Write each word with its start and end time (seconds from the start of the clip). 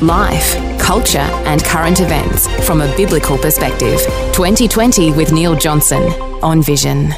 Life, 0.00 0.78
culture, 0.78 1.18
and 1.18 1.64
current 1.64 2.00
events 2.00 2.46
from 2.66 2.80
a 2.80 2.96
biblical 2.96 3.36
perspective. 3.36 4.00
2020 4.32 5.12
with 5.12 5.32
Neil 5.32 5.56
Johnson 5.56 6.02
on 6.42 6.62
Vision. 6.62 7.12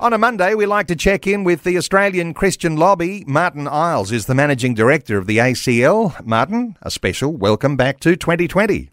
On 0.00 0.12
a 0.12 0.18
Monday, 0.18 0.54
we 0.54 0.66
like 0.66 0.86
to 0.88 0.96
check 0.96 1.26
in 1.26 1.42
with 1.42 1.64
the 1.64 1.78
Australian 1.78 2.34
Christian 2.34 2.76
Lobby. 2.76 3.24
Martin 3.26 3.66
Iles 3.66 4.12
is 4.12 4.26
the 4.26 4.34
managing 4.34 4.74
director 4.74 5.16
of 5.16 5.26
the 5.26 5.38
ACL. 5.38 6.24
Martin, 6.24 6.76
a 6.82 6.90
special 6.90 7.32
welcome 7.32 7.76
back 7.76 8.00
to 8.00 8.14
2020. 8.14 8.90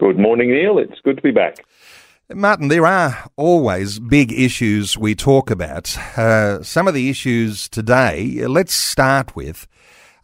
Good 0.00 0.18
morning, 0.18 0.50
Neil. 0.50 0.78
It's 0.78 1.00
good 1.04 1.16
to 1.16 1.22
be 1.22 1.30
back. 1.30 1.64
Martin, 2.32 2.68
there 2.68 2.86
are 2.86 3.28
always 3.36 3.98
big 3.98 4.32
issues 4.32 4.96
we 4.96 5.14
talk 5.14 5.50
about. 5.50 5.96
Uh, 6.16 6.62
some 6.62 6.86
of 6.86 6.94
the 6.94 7.10
issues 7.10 7.68
today, 7.68 8.46
let's 8.46 8.74
start 8.74 9.34
with 9.34 9.66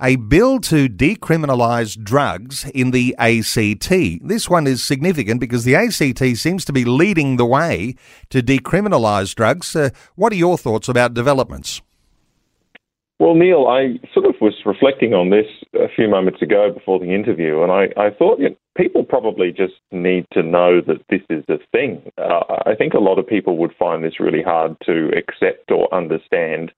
a 0.01 0.17
bill 0.17 0.61
to 0.61 0.89
decriminalise 0.89 2.03
drugs 2.03 2.65
in 2.75 2.91
the 2.91 3.15
ACT. 3.19 3.91
This 4.27 4.49
one 4.49 4.67
is 4.67 4.83
significant 4.85 5.41
because 5.41 5.65
the 5.65 5.75
ACT 5.75 6.37
seems 6.37 6.65
to 6.65 6.73
be 6.73 6.85
leading 6.85 7.37
the 7.37 7.47
way 7.47 7.95
to 8.31 8.43
decriminalise 8.43 9.35
drugs. 9.35 9.75
Uh, 9.75 9.91
what 10.15 10.33
are 10.33 10.37
your 10.37 10.59
thoughts 10.59 10.89
about 10.89 11.15
developments? 11.15 11.81
Well, 13.19 13.35
Neil, 13.35 13.67
I 13.67 13.99
sort 14.13 14.27
of 14.27 14.35
was 14.43 14.55
reflecting 14.67 15.15
on 15.15 15.31
this 15.31 15.47
a 15.75 15.89
few 15.95 16.07
moments 16.07 16.43
ago 16.43 16.71
before 16.73 16.99
the 16.99 17.15
interview, 17.15 17.63
and 17.63 17.73
I, 17.73 17.87
I 17.97 18.11
thought 18.11 18.39
you 18.39 18.51
know, 18.51 18.57
people 18.77 19.05
probably 19.05 19.53
just 19.53 19.75
need 19.91 20.27
to 20.33 20.43
know 20.43 20.83
that 20.87 21.01
this 21.09 21.23
is 21.31 21.43
a 21.49 21.57
thing. 21.73 22.13
Uh, 22.19 22.41
I 22.67 22.75
think 22.75 22.93
a 22.93 22.99
lot 22.99 23.19
of 23.19 23.27
people 23.27 23.57
would 23.57 23.75
find 23.79 24.05
this 24.05 24.21
really 24.21 24.43
hard 24.43 24.77
to 24.85 25.11
accept 25.17 25.71
or 25.71 25.93
understand. 25.95 26.73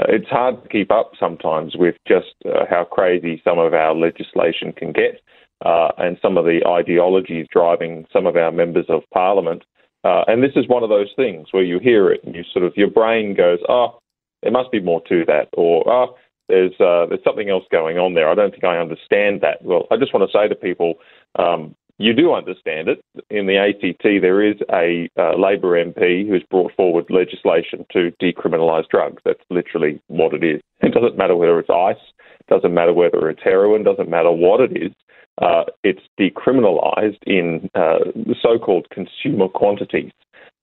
Uh, 0.00 0.06
it's 0.08 0.28
hard 0.28 0.62
to 0.62 0.68
keep 0.68 0.90
up 0.90 1.12
sometimes 1.18 1.76
with 1.76 1.94
just 2.06 2.34
uh, 2.46 2.64
how 2.68 2.84
crazy 2.84 3.40
some 3.44 3.58
of 3.58 3.74
our 3.74 3.94
legislation 3.94 4.72
can 4.72 4.92
get 4.92 5.20
uh, 5.64 5.88
and 5.98 6.18
some 6.22 6.38
of 6.38 6.44
the 6.44 6.60
ideologies 6.66 7.46
driving 7.52 8.06
some 8.12 8.26
of 8.26 8.36
our 8.36 8.50
members 8.50 8.86
of 8.88 9.02
parliament. 9.12 9.62
Uh, 10.04 10.24
and 10.26 10.42
this 10.42 10.52
is 10.56 10.66
one 10.66 10.82
of 10.82 10.88
those 10.88 11.12
things 11.14 11.48
where 11.52 11.62
you 11.62 11.78
hear 11.78 12.10
it 12.10 12.20
and 12.24 12.34
you 12.34 12.42
sort 12.52 12.64
of, 12.64 12.72
your 12.76 12.90
brain 12.90 13.34
goes, 13.34 13.58
oh, 13.68 13.98
there 14.42 14.50
must 14.50 14.72
be 14.72 14.80
more 14.80 15.00
to 15.08 15.24
that, 15.26 15.48
or 15.52 15.88
oh, 15.88 16.16
there's 16.48 16.72
uh, 16.80 17.06
there's 17.06 17.22
something 17.24 17.48
else 17.48 17.64
going 17.70 17.98
on 17.98 18.14
there. 18.14 18.28
I 18.28 18.34
don't 18.34 18.50
think 18.50 18.64
I 18.64 18.78
understand 18.78 19.40
that. 19.40 19.62
Well, 19.62 19.86
I 19.90 19.96
just 19.96 20.12
want 20.12 20.28
to 20.28 20.36
say 20.36 20.48
to 20.48 20.54
people, 20.54 20.94
um, 21.38 21.74
you 22.02 22.12
do 22.12 22.34
understand 22.34 22.88
it. 22.88 23.00
In 23.30 23.46
the 23.46 23.56
ACT, 23.56 24.02
there 24.02 24.42
is 24.42 24.56
a 24.72 25.08
uh, 25.16 25.36
Labor 25.38 25.82
MP 25.82 26.28
who's 26.28 26.42
brought 26.50 26.72
forward 26.74 27.06
legislation 27.10 27.86
to 27.92 28.10
decriminalise 28.20 28.88
drugs. 28.88 29.22
That's 29.24 29.42
literally 29.50 30.00
what 30.08 30.34
it 30.34 30.42
is. 30.42 30.60
It 30.80 30.92
doesn't 30.92 31.16
matter 31.16 31.36
whether 31.36 31.58
it's 31.60 31.70
ice, 31.70 32.02
it 32.40 32.46
doesn't 32.48 32.74
matter 32.74 32.92
whether 32.92 33.30
it's 33.30 33.42
heroin, 33.42 33.84
doesn't 33.84 34.10
matter 34.10 34.32
what 34.32 34.60
it 34.60 34.76
is. 34.76 34.92
Uh, 35.40 35.64
it's 35.84 36.02
decriminalised 36.20 37.18
in 37.26 37.70
uh, 37.74 37.98
so-called 38.42 38.88
consumer 38.90 39.48
quantities. 39.48 40.10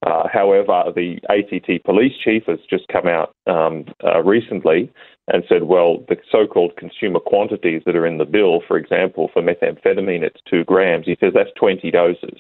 Uh, 0.06 0.24
however, 0.32 0.84
the 0.96 1.20
ACT 1.30 1.84
police 1.84 2.14
chief 2.24 2.44
has 2.48 2.60
just 2.70 2.88
come 2.88 3.08
out 3.08 3.36
um, 3.48 3.86
uh, 4.04 4.24
recently 4.24 4.90
and 5.28 5.44
said, 5.50 5.64
well, 5.64 5.98
the 6.08 6.16
so 6.32 6.48
called 6.48 6.76
consumer 6.78 7.20
quantities 7.20 7.82
that 7.86 7.96
are 7.96 8.08
in 8.08 8.18
the 8.18 8.26
bill, 8.26 8.62
for 8.68 8.78
example, 8.78 9.30
for 9.34 9.42
methamphetamine, 9.42 10.24
it's 10.24 10.42
two 10.50 10.64
grams. 10.64 11.06
He 11.06 11.18
says 11.20 11.34
that's 11.36 11.52
20 11.60 11.92
doses. 11.92 12.40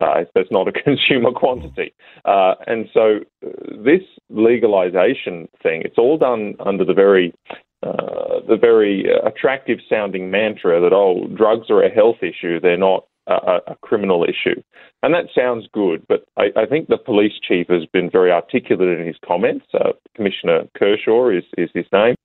Uh, 0.00 0.24
that's 0.34 0.50
not 0.50 0.68
a 0.68 0.72
consumer 0.84 1.32
quantity. 1.32 1.92
Uh, 2.24 2.54
and 2.66 2.88
so 2.92 3.20
uh, 3.44 3.48
this 3.82 4.02
legalization 4.28 5.48
thing, 5.62 5.82
it's 5.84 5.98
all 5.98 6.18
done 6.18 6.54
under 6.64 6.84
the 6.84 6.94
very 6.94 7.34
uh, 7.80 8.40
the 8.48 8.56
very 8.56 9.06
attractive 9.24 9.78
sounding 9.88 10.32
mantra 10.32 10.80
that 10.80 10.92
oh 10.92 11.28
drugs 11.36 11.70
are 11.70 11.80
a 11.80 11.88
health 11.88 12.16
issue 12.22 12.58
they're 12.58 12.76
not 12.76 13.04
a, 13.28 13.72
a 13.72 13.76
criminal 13.82 14.24
issue. 14.24 14.60
And 15.02 15.14
that 15.14 15.26
sounds 15.34 15.68
good, 15.72 16.04
but 16.08 16.24
I, 16.36 16.46
I, 16.56 16.66
think 16.66 16.88
the 16.88 16.98
police 16.98 17.34
chief 17.46 17.68
has 17.68 17.86
been 17.92 18.10
very 18.10 18.32
articulate 18.32 18.98
in 18.98 19.06
his 19.06 19.16
comments. 19.24 19.66
Uh, 19.72 19.92
Commissioner 20.16 20.64
Kershaw 20.76 21.28
is, 21.28 21.44
is 21.56 21.70
his 21.74 21.86
name. 21.92 22.16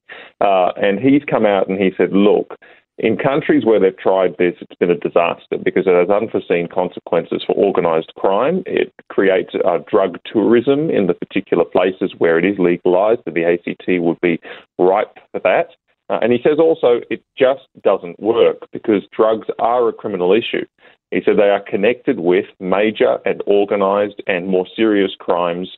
Uh, 0.42 0.72
and 0.78 1.00
he's 1.00 1.22
come 1.30 1.46
out 1.46 1.70
and 1.70 1.80
he 1.80 1.92
said, 1.98 2.12
look, 2.14 2.56
in 3.00 3.18
countries 3.18 3.66
where 3.66 3.80
they've 3.80 3.98
tried 3.98 4.36
this, 4.38 4.54
it's 4.62 4.76
been 4.80 4.92
a 4.92 4.98
disaster 4.98 5.58
because 5.64 5.88
it 5.88 5.96
has 5.96 6.10
unforeseen 6.10 6.68
consequences 6.68 7.44
for 7.46 7.56
organised 7.56 8.14
crime. 8.16 8.62
It 8.68 8.94
creates 9.10 9.54
uh, 9.66 9.80
drug 9.90 10.20
tourism 10.32 10.92
in 10.92 11.08
the 11.08 11.16
particular 11.16 11.66
places 11.66 12.14
where 12.20 12.38
it 12.38 12.46
is 12.46 12.60
legalised, 12.60 13.22
the 13.26 13.46
ACT 13.46 14.02
would 14.02 14.22
be 14.22 14.40
ripe 14.78 15.18
for 15.32 15.40
that. 15.44 15.70
Uh, 16.10 16.20
and 16.22 16.32
he 16.32 16.40
says 16.44 16.60
also 16.60 17.02
it 17.10 17.24
just 17.38 17.62
doesn't 17.82 18.20
work 18.20 18.68
because 18.72 19.04
drugs 19.16 19.48
are 19.60 19.88
a 19.88 19.94
criminal 19.94 20.34
issue. 20.34 20.66
He 21.12 21.22
said 21.24 21.38
they 21.38 21.50
are 21.50 21.62
connected 21.62 22.20
with 22.20 22.46
major 22.60 23.20
and 23.26 23.42
organised 23.44 24.22
and 24.28 24.48
more 24.48 24.68
serious 24.76 25.12
crimes. 25.20 25.70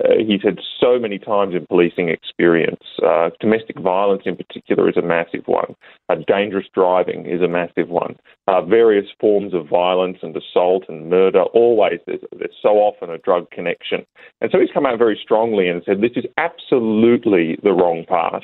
Uh, 0.00 0.14
he 0.18 0.38
said 0.42 0.58
so 0.80 0.98
many 0.98 1.18
times 1.18 1.54
in 1.54 1.66
policing 1.66 2.08
experience. 2.08 2.82
Uh, 3.04 3.30
domestic 3.40 3.78
violence, 3.78 4.22
in 4.24 4.36
particular, 4.36 4.88
is 4.88 4.96
a 4.96 5.02
massive 5.02 5.44
one. 5.46 5.74
Uh, 6.08 6.16
dangerous 6.26 6.66
driving 6.74 7.26
is 7.26 7.42
a 7.42 7.48
massive 7.48 7.88
one. 7.88 8.16
Uh, 8.48 8.62
various 8.62 9.06
forms 9.20 9.52
of 9.52 9.68
violence 9.68 10.18
and 10.22 10.36
assault 10.36 10.84
and 10.88 11.10
murder, 11.10 11.42
always, 11.54 12.00
there's, 12.06 12.20
there's 12.38 12.56
so 12.62 12.70
often 12.70 13.10
a 13.10 13.18
drug 13.18 13.50
connection. 13.50 14.04
And 14.40 14.50
so 14.50 14.58
he's 14.58 14.72
come 14.72 14.86
out 14.86 14.98
very 14.98 15.18
strongly 15.22 15.68
and 15.68 15.82
said 15.84 16.00
this 16.00 16.16
is 16.16 16.24
absolutely 16.38 17.58
the 17.62 17.72
wrong 17.72 18.04
path. 18.08 18.42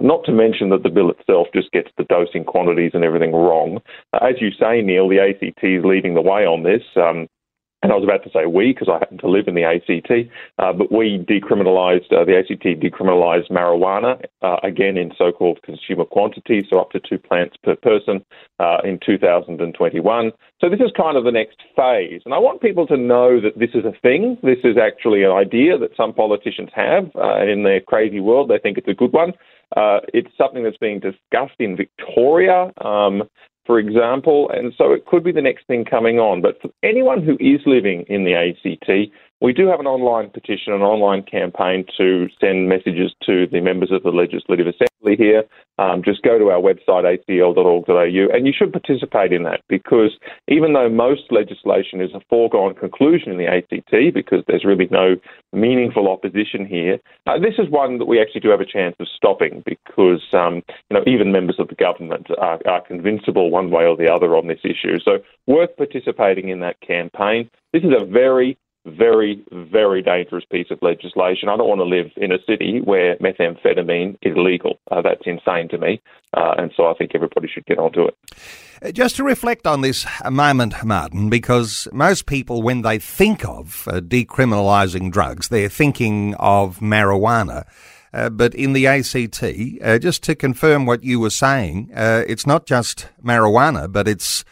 Not 0.00 0.24
to 0.24 0.32
mention 0.32 0.70
that 0.70 0.82
the 0.82 0.88
bill 0.90 1.10
itself 1.10 1.48
just 1.54 1.70
gets 1.70 1.88
the 1.96 2.04
dosing 2.04 2.44
quantities 2.44 2.92
and 2.94 3.04
everything 3.04 3.32
wrong. 3.32 3.80
Uh, 4.12 4.26
as 4.26 4.40
you 4.40 4.50
say, 4.50 4.82
Neil, 4.82 5.08
the 5.08 5.20
ACT 5.20 5.62
is 5.62 5.84
leading 5.84 6.14
the 6.14 6.20
way 6.20 6.44
on 6.44 6.64
this. 6.64 6.82
Um, 6.96 7.28
and 7.84 7.92
I 7.92 7.96
was 7.96 8.04
about 8.04 8.24
to 8.24 8.30
say 8.30 8.46
we 8.46 8.72
because 8.72 8.88
I 8.88 8.98
happen 8.98 9.18
to 9.18 9.28
live 9.28 9.46
in 9.46 9.54
the 9.54 9.62
ACT, 9.62 10.10
uh, 10.58 10.72
but 10.72 10.90
we 10.90 11.22
decriminalised, 11.28 12.10
uh, 12.12 12.24
the 12.24 12.38
ACT 12.38 12.80
decriminalised 12.80 13.50
marijuana, 13.50 14.24
uh, 14.40 14.56
again 14.62 14.96
in 14.96 15.12
so 15.18 15.30
called 15.30 15.60
consumer 15.62 16.06
quantities, 16.06 16.64
so 16.70 16.80
up 16.80 16.92
to 16.92 17.00
two 17.00 17.18
plants 17.18 17.56
per 17.62 17.76
person 17.76 18.24
uh, 18.58 18.78
in 18.84 18.98
2021. 19.04 20.32
So 20.62 20.70
this 20.70 20.80
is 20.80 20.92
kind 20.96 21.18
of 21.18 21.24
the 21.24 21.30
next 21.30 21.58
phase. 21.76 22.22
And 22.24 22.32
I 22.32 22.38
want 22.38 22.62
people 22.62 22.86
to 22.86 22.96
know 22.96 23.38
that 23.42 23.58
this 23.58 23.70
is 23.74 23.84
a 23.84 23.92
thing. 24.00 24.38
This 24.42 24.64
is 24.64 24.78
actually 24.78 25.22
an 25.22 25.32
idea 25.32 25.76
that 25.76 25.94
some 25.94 26.14
politicians 26.14 26.70
have, 26.74 27.10
uh, 27.14 27.36
and 27.36 27.50
in 27.50 27.64
their 27.64 27.82
crazy 27.82 28.20
world, 28.20 28.48
they 28.48 28.58
think 28.58 28.78
it's 28.78 28.88
a 28.88 28.94
good 28.94 29.12
one. 29.12 29.34
Uh, 29.76 30.00
it's 30.14 30.30
something 30.38 30.64
that's 30.64 30.78
being 30.78 31.00
discussed 31.00 31.58
in 31.58 31.76
Victoria. 31.76 32.72
Um, 32.82 33.24
for 33.66 33.78
example, 33.78 34.50
and 34.50 34.72
so 34.76 34.92
it 34.92 35.06
could 35.06 35.24
be 35.24 35.32
the 35.32 35.42
next 35.42 35.66
thing 35.66 35.84
coming 35.84 36.18
on. 36.18 36.42
But 36.42 36.60
for 36.60 36.70
anyone 36.82 37.22
who 37.22 37.34
is 37.40 37.60
living 37.66 38.04
in 38.08 38.24
the 38.24 38.34
ACT, 38.34 39.12
we 39.40 39.52
do 39.52 39.66
have 39.66 39.80
an 39.80 39.86
online 39.86 40.30
petition, 40.30 40.72
an 40.72 40.82
online 40.82 41.22
campaign 41.22 41.84
to 41.96 42.28
send 42.40 42.68
messages 42.68 43.12
to 43.26 43.46
the 43.46 43.60
members 43.60 43.90
of 43.90 44.02
the 44.02 44.10
Legislative 44.10 44.66
Assembly 44.66 44.93
here. 45.12 45.44
Um, 45.76 46.02
just 46.04 46.22
go 46.22 46.38
to 46.38 46.50
our 46.50 46.60
website, 46.60 47.18
acl.org.au, 47.28 48.36
and 48.36 48.46
you 48.46 48.52
should 48.56 48.72
participate 48.72 49.32
in 49.32 49.42
that 49.42 49.60
because 49.68 50.12
even 50.46 50.72
though 50.72 50.88
most 50.88 51.22
legislation 51.30 52.00
is 52.00 52.12
a 52.14 52.20
foregone 52.30 52.74
conclusion 52.74 53.32
in 53.32 53.38
the 53.38 53.48
ACT 53.48 54.14
because 54.14 54.44
there's 54.46 54.64
really 54.64 54.86
no 54.92 55.16
meaningful 55.52 56.08
opposition 56.08 56.64
here, 56.64 56.98
uh, 57.26 57.40
this 57.40 57.54
is 57.58 57.68
one 57.70 57.98
that 57.98 58.06
we 58.06 58.20
actually 58.20 58.40
do 58.40 58.50
have 58.50 58.60
a 58.60 58.66
chance 58.66 58.94
of 59.00 59.08
stopping 59.16 59.64
because 59.66 60.22
um, 60.32 60.62
you 60.90 60.94
know 60.94 61.02
even 61.08 61.32
members 61.32 61.56
of 61.58 61.66
the 61.66 61.74
government 61.74 62.28
are, 62.38 62.60
are 62.66 62.80
convincible 62.82 63.50
one 63.50 63.72
way 63.72 63.84
or 63.84 63.96
the 63.96 64.12
other 64.12 64.36
on 64.36 64.46
this 64.46 64.60
issue. 64.62 65.00
So 65.04 65.18
worth 65.48 65.76
participating 65.76 66.50
in 66.50 66.60
that 66.60 66.80
campaign. 66.80 67.50
This 67.72 67.82
is 67.82 67.90
a 68.00 68.04
very 68.04 68.56
very, 68.86 69.42
very 69.52 70.02
dangerous 70.02 70.44
piece 70.50 70.66
of 70.70 70.78
legislation. 70.82 71.48
I 71.48 71.56
don't 71.56 71.68
want 71.68 71.80
to 71.80 71.84
live 71.84 72.10
in 72.16 72.32
a 72.32 72.38
city 72.46 72.80
where 72.82 73.16
methamphetamine 73.16 74.18
is 74.22 74.36
legal. 74.36 74.78
Uh, 74.90 75.02
that's 75.02 75.22
insane 75.24 75.68
to 75.70 75.78
me. 75.78 76.00
Uh, 76.36 76.54
and 76.58 76.72
so 76.76 76.86
I 76.86 76.94
think 76.94 77.12
everybody 77.14 77.48
should 77.48 77.66
get 77.66 77.78
onto 77.78 78.04
it. 78.04 78.16
Uh, 78.82 78.92
just 78.92 79.16
to 79.16 79.24
reflect 79.24 79.66
on 79.66 79.80
this 79.80 80.06
a 80.22 80.30
moment, 80.30 80.74
Martin, 80.84 81.30
because 81.30 81.88
most 81.92 82.26
people, 82.26 82.62
when 82.62 82.82
they 82.82 82.98
think 82.98 83.44
of 83.44 83.88
uh, 83.88 84.00
decriminalising 84.00 85.10
drugs, 85.10 85.48
they're 85.48 85.68
thinking 85.68 86.34
of 86.34 86.80
marijuana. 86.80 87.64
Uh, 88.12 88.30
but 88.30 88.54
in 88.54 88.74
the 88.74 88.86
ACT, 88.86 89.42
uh, 89.82 89.98
just 89.98 90.22
to 90.22 90.34
confirm 90.34 90.86
what 90.86 91.02
you 91.02 91.18
were 91.18 91.30
saying, 91.30 91.90
it's 91.92 92.46
not 92.46 92.64
just 92.64 93.08
marijuana, 93.24 93.90
but 93.90 94.06
it's 94.06 94.44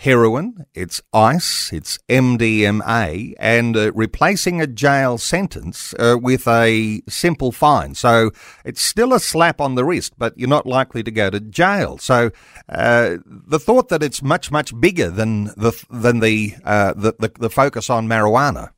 heroin, 0.00 0.64
it's 0.74 1.02
ice, 1.12 1.70
it's 1.74 1.98
MDMA, 2.08 3.34
and 3.38 3.76
uh, 3.76 3.92
replacing 3.92 4.58
a 4.58 4.66
jail 4.66 5.18
sentence 5.18 5.94
uh, 5.98 6.16
with 6.20 6.48
a 6.48 7.02
simple 7.06 7.52
fine. 7.52 7.94
So 7.94 8.30
it's 8.64 8.80
still 8.80 9.12
a 9.12 9.20
slap 9.20 9.60
on 9.60 9.74
the 9.74 9.84
wrist, 9.84 10.14
but 10.16 10.36
you're 10.38 10.48
not 10.48 10.64
likely 10.64 11.02
to 11.02 11.10
go 11.10 11.28
to 11.28 11.38
jail. 11.38 11.98
So 11.98 12.30
uh, 12.70 13.18
the 13.26 13.58
thought 13.58 13.90
that 13.90 14.02
it's 14.02 14.22
much 14.22 14.50
much 14.50 14.78
bigger 14.80 15.10
than 15.10 15.44
the 15.56 15.72
than 15.90 16.20
the, 16.20 16.54
uh, 16.64 16.94
the, 16.94 17.14
the 17.18 17.30
the 17.38 17.50
focus 17.50 17.90
on 17.90 18.08
marijuana. 18.08 18.70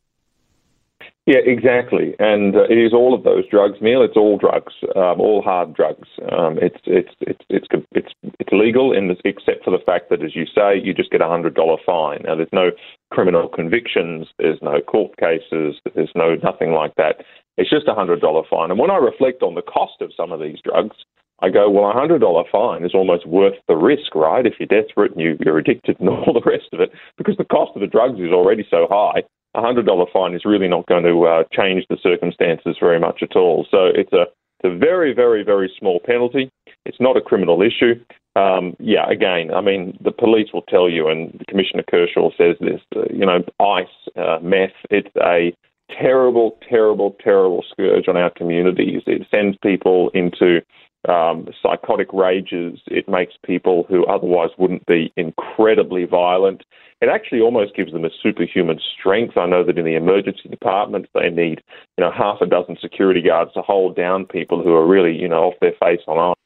Yeah, 1.25 1.39
exactly, 1.47 2.17
and 2.19 2.57
uh, 2.57 2.65
it 2.65 2.79
is 2.79 2.93
all 2.93 3.15
of 3.15 3.23
those 3.23 3.47
drugs, 3.49 3.79
Neil. 3.81 4.03
It's 4.03 4.17
all 4.17 4.39
drugs, 4.39 4.73
um, 4.97 5.21
all 5.21 5.41
hard 5.41 5.73
drugs. 5.73 6.09
Um, 6.33 6.59
it's, 6.61 6.81
it's 6.85 7.15
it's 7.21 7.45
it's 7.49 7.69
it's 7.93 8.13
it's 8.41 8.51
legal 8.51 8.93
in 8.93 9.07
this, 9.07 9.19
except 9.25 9.63
for 9.63 9.71
the 9.71 9.85
fact 9.87 10.11
that, 10.11 10.25
as 10.25 10.35
you 10.35 10.47
say, 10.47 10.81
you 10.83 10.93
just 10.93 11.13
get 11.13 11.21
a 11.21 11.29
hundred 11.29 11.55
dollar 11.55 11.77
fine. 11.87 12.23
Now, 12.25 12.35
there's 12.35 12.49
no 12.53 12.73
criminal 13.13 13.49
convictions, 13.49 14.27
there's 14.41 14.59
no 14.63 14.81
court 14.81 15.17
cases, 15.17 15.77
there's 15.95 16.11
no 16.17 16.35
nothing 16.43 16.73
like 16.73 16.97
that. 16.97 17.25
It's 17.57 17.71
just 17.71 17.87
a 17.87 17.95
hundred 17.95 18.21
dollar 18.21 18.43
fine. 18.51 18.73
And 18.73 18.81
when 18.81 18.91
I 18.91 18.97
reflect 18.97 19.45
on 19.45 19.55
the 19.55 19.63
cost 19.63 20.01
of 20.01 20.11
some 20.17 20.33
of 20.33 20.41
these 20.41 20.59
drugs, 20.65 20.97
I 21.43 21.51
go, 21.51 21.69
well, 21.69 21.91
a 21.91 21.93
hundred 21.93 22.21
dollar 22.21 22.45
fine 22.51 22.85
is 22.85 22.95
almost 22.95 23.27
worth 23.27 23.57
the 23.69 23.77
risk, 23.77 24.15
right? 24.15 24.47
If 24.47 24.55
you're 24.59 24.83
desperate 24.83 25.13
and 25.13 25.21
you, 25.21 25.37
you're 25.45 25.59
addicted 25.59 25.99
and 26.01 26.09
all 26.09 26.33
the 26.33 26.49
rest 26.49 26.69
of 26.73 26.81
it, 26.81 26.91
because 27.19 27.37
the 27.37 27.45
cost 27.45 27.73
of 27.75 27.81
the 27.81 27.87
drugs 27.87 28.21
is 28.21 28.33
already 28.33 28.67
so 28.71 28.87
high 28.89 29.23
a 29.55 29.61
hundred 29.61 29.87
dollar 29.87 30.07
fine 30.13 30.35
is 30.35 30.45
really 30.45 30.69
not 30.69 30.87
going 30.87 31.05
to 31.05 31.25
uh, 31.25 31.45
change 31.53 31.85
the 31.89 31.99
circumstances 32.03 32.77
very 32.81 32.99
much 32.99 33.23
at 33.23 33.37
all. 33.37 33.67
So 33.71 33.87
it's 33.87 34.13
a 34.13 34.23
it's 34.23 34.75
a 34.75 34.77
very 34.77 35.13
very 35.15 35.43
very 35.43 35.73
small 35.79 36.01
penalty. 36.05 36.51
It's 36.85 37.01
not 37.01 37.17
a 37.17 37.21
criminal 37.21 37.63
issue. 37.63 37.95
Um, 38.35 38.75
yeah, 38.79 39.09
again, 39.11 39.53
I 39.55 39.61
mean 39.61 39.99
the 40.03 40.13
police 40.13 40.49
will 40.53 40.63
tell 40.63 40.89
you, 40.89 41.09
and 41.09 41.43
Commissioner 41.49 41.85
Kershaw 41.89 42.31
says 42.37 42.57
this. 42.61 42.81
Uh, 42.97 43.03
you 43.13 43.27
know, 43.27 43.41
ice, 43.61 43.87
uh, 44.17 44.39
meth. 44.43 44.71
It's 44.91 45.15
a 45.21 45.55
terrible, 46.01 46.59
terrible, 46.69 47.17
terrible 47.23 47.63
scourge 47.71 48.09
on 48.09 48.17
our 48.17 48.31
communities. 48.31 49.03
It 49.07 49.27
sends 49.31 49.59
people 49.63 50.11
into 50.15 50.63
um, 51.09 51.49
psychotic 51.63 52.13
rages. 52.13 52.81
It 52.87 53.09
makes 53.09 53.35
people 53.45 53.87
who 53.89 54.05
otherwise 54.07 54.51
wouldn't 54.59 54.87
be 54.87 55.13
incredibly 55.17 56.05
violent. 56.05 56.63
It 57.01 57.09
actually 57.09 57.41
almost 57.41 57.75
gives 57.75 57.93
them 57.93 58.05
a 58.05 58.11
superhuman 58.23 58.79
strength. 58.99 59.37
I 59.37 59.47
know 59.47 59.65
that 59.65 59.79
in 59.79 59.85
the 59.85 59.97
emergency 59.97 60.49
departments 60.49 61.09
they 61.15 61.31
need, 61.31 61.61
you 61.99 62.05
know, 62.05 62.13
half 62.13 62.41
a 62.41 62.47
dozen 62.47 62.77
security 62.81 63.23
guards 63.23 63.53
to 63.55 63.63
hold 63.63 63.97
down 63.97 64.27
people 64.27 64.63
who 64.63 64.73
are 64.75 64.87
really, 64.87 65.13
you 65.13 65.29
know, 65.29 65.45
off 65.45 65.55
their 65.61 65.75
face 65.81 66.03
on 66.07 66.19
ice. 66.19 66.37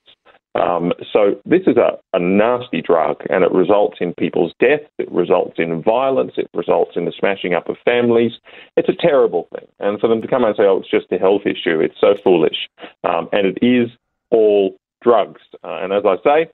Um, 0.56 0.92
so 1.12 1.38
this 1.44 1.62
is 1.66 1.76
a, 1.76 1.98
a 2.14 2.18
nasty 2.18 2.80
drug, 2.80 3.18
and 3.28 3.44
it 3.44 3.52
results 3.52 3.98
in 4.00 4.14
people's 4.14 4.54
death. 4.58 4.80
It 4.98 5.10
results 5.12 5.56
in 5.58 5.82
violence. 5.82 6.32
It 6.38 6.48
results 6.54 6.92
in 6.96 7.04
the 7.04 7.12
smashing 7.18 7.52
up 7.52 7.68
of 7.68 7.76
families. 7.84 8.32
It's 8.76 8.88
a 8.88 8.94
terrible 8.98 9.48
thing, 9.54 9.68
and 9.80 10.00
for 10.00 10.08
them 10.08 10.22
to 10.22 10.28
come 10.28 10.44
and 10.44 10.56
say, 10.56 10.62
"Oh, 10.62 10.78
it's 10.78 10.90
just 10.90 11.12
a 11.12 11.18
health 11.18 11.42
issue," 11.44 11.80
it's 11.80 12.00
so 12.00 12.14
foolish. 12.24 12.68
Um, 13.04 13.28
and 13.32 13.46
it 13.46 13.58
is 13.60 13.90
all 14.30 14.76
drugs. 15.02 15.40
Uh, 15.64 15.78
and 15.82 15.92
as 15.92 16.02
I 16.04 16.16
say, 16.24 16.50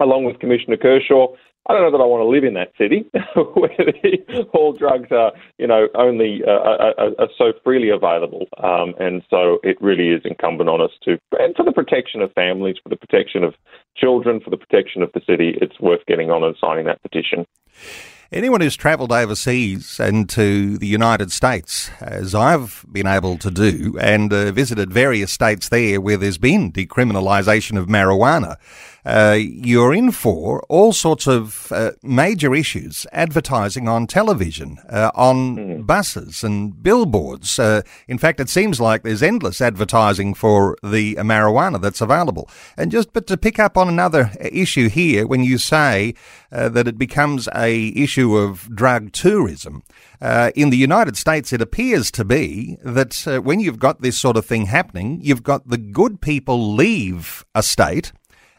along 0.00 0.24
with 0.24 0.38
Commissioner 0.38 0.76
Kershaw, 0.76 1.28
I 1.68 1.74
don't 1.74 1.82
know 1.82 1.98
that 1.98 2.02
I 2.02 2.06
want 2.06 2.22
to 2.22 2.28
live 2.28 2.44
in 2.44 2.54
that 2.54 2.72
city 2.78 3.04
where 3.34 3.76
the, 3.76 4.46
all 4.54 4.72
drugs 4.72 5.08
are, 5.10 5.32
you 5.58 5.66
know, 5.66 5.88
only 5.94 6.40
uh, 6.46 6.50
are, 6.50 6.94
are, 7.18 7.28
so 7.36 7.52
freely 7.62 7.90
available. 7.90 8.46
Um, 8.62 8.94
and 8.98 9.22
so 9.28 9.58
it 9.62 9.76
really 9.82 10.08
is 10.08 10.22
incumbent 10.24 10.70
on 10.70 10.80
us 10.80 10.92
to, 11.04 11.18
and 11.32 11.54
for 11.54 11.64
the 11.64 11.72
protection 11.72 12.22
of 12.22 12.32
families, 12.32 12.76
for 12.82 12.88
the 12.88 12.96
protection 12.96 13.44
of 13.44 13.54
children, 13.96 14.40
for 14.40 14.48
the 14.48 14.56
protection 14.56 15.02
of 15.02 15.12
the 15.12 15.20
city, 15.26 15.58
it's 15.60 15.78
worth 15.78 16.00
getting 16.06 16.30
on 16.30 16.42
and 16.42 16.56
signing 16.58 16.86
that 16.86 17.02
petition. 17.02 17.44
Anyone 18.30 18.60
who's 18.60 18.76
travelled 18.76 19.10
overseas 19.10 19.98
and 19.98 20.28
to 20.28 20.76
the 20.76 20.86
United 20.86 21.32
States, 21.32 21.88
as 21.98 22.34
I've 22.34 22.84
been 22.92 23.06
able 23.06 23.38
to 23.38 23.50
do, 23.50 23.96
and 23.98 24.30
uh, 24.30 24.52
visited 24.52 24.92
various 24.92 25.32
states 25.32 25.70
there 25.70 25.98
where 25.98 26.18
there's 26.18 26.36
been 26.36 26.70
decriminalisation 26.70 27.78
of 27.78 27.86
marijuana, 27.86 28.56
uh, 29.08 29.38
you're 29.38 29.94
in 29.94 30.10
for 30.10 30.62
all 30.68 30.92
sorts 30.92 31.26
of 31.26 31.72
uh, 31.72 31.92
major 32.02 32.54
issues. 32.54 33.06
Advertising 33.10 33.88
on 33.88 34.06
television, 34.06 34.78
uh, 34.90 35.10
on 35.14 35.56
mm. 35.56 35.86
buses 35.86 36.44
and 36.44 36.82
billboards. 36.82 37.58
Uh, 37.58 37.80
in 38.06 38.18
fact, 38.18 38.38
it 38.38 38.50
seems 38.50 38.80
like 38.80 39.02
there's 39.02 39.22
endless 39.22 39.62
advertising 39.62 40.34
for 40.34 40.76
the 40.82 41.14
marijuana 41.16 41.80
that's 41.80 42.02
available. 42.02 42.50
And 42.76 42.92
just 42.92 43.14
but 43.14 43.26
to 43.28 43.38
pick 43.38 43.58
up 43.58 43.78
on 43.78 43.88
another 43.88 44.30
issue 44.40 44.90
here, 44.90 45.26
when 45.26 45.42
you 45.42 45.56
say 45.56 46.14
uh, 46.52 46.68
that 46.68 46.86
it 46.86 46.98
becomes 46.98 47.48
a 47.54 47.88
issue 47.96 48.36
of 48.36 48.68
drug 48.74 49.12
tourism. 49.12 49.82
Uh, 50.20 50.50
in 50.54 50.70
the 50.70 50.76
United 50.76 51.16
States, 51.16 51.52
it 51.52 51.62
appears 51.62 52.10
to 52.10 52.24
be 52.24 52.76
that 52.82 53.26
uh, 53.26 53.40
when 53.40 53.60
you've 53.60 53.78
got 53.78 54.02
this 54.02 54.18
sort 54.18 54.36
of 54.36 54.44
thing 54.44 54.66
happening, 54.66 55.20
you've 55.22 55.42
got 55.42 55.68
the 55.68 55.78
good 55.78 56.20
people 56.20 56.74
leave 56.74 57.44
a 57.54 57.62
state 57.62 58.12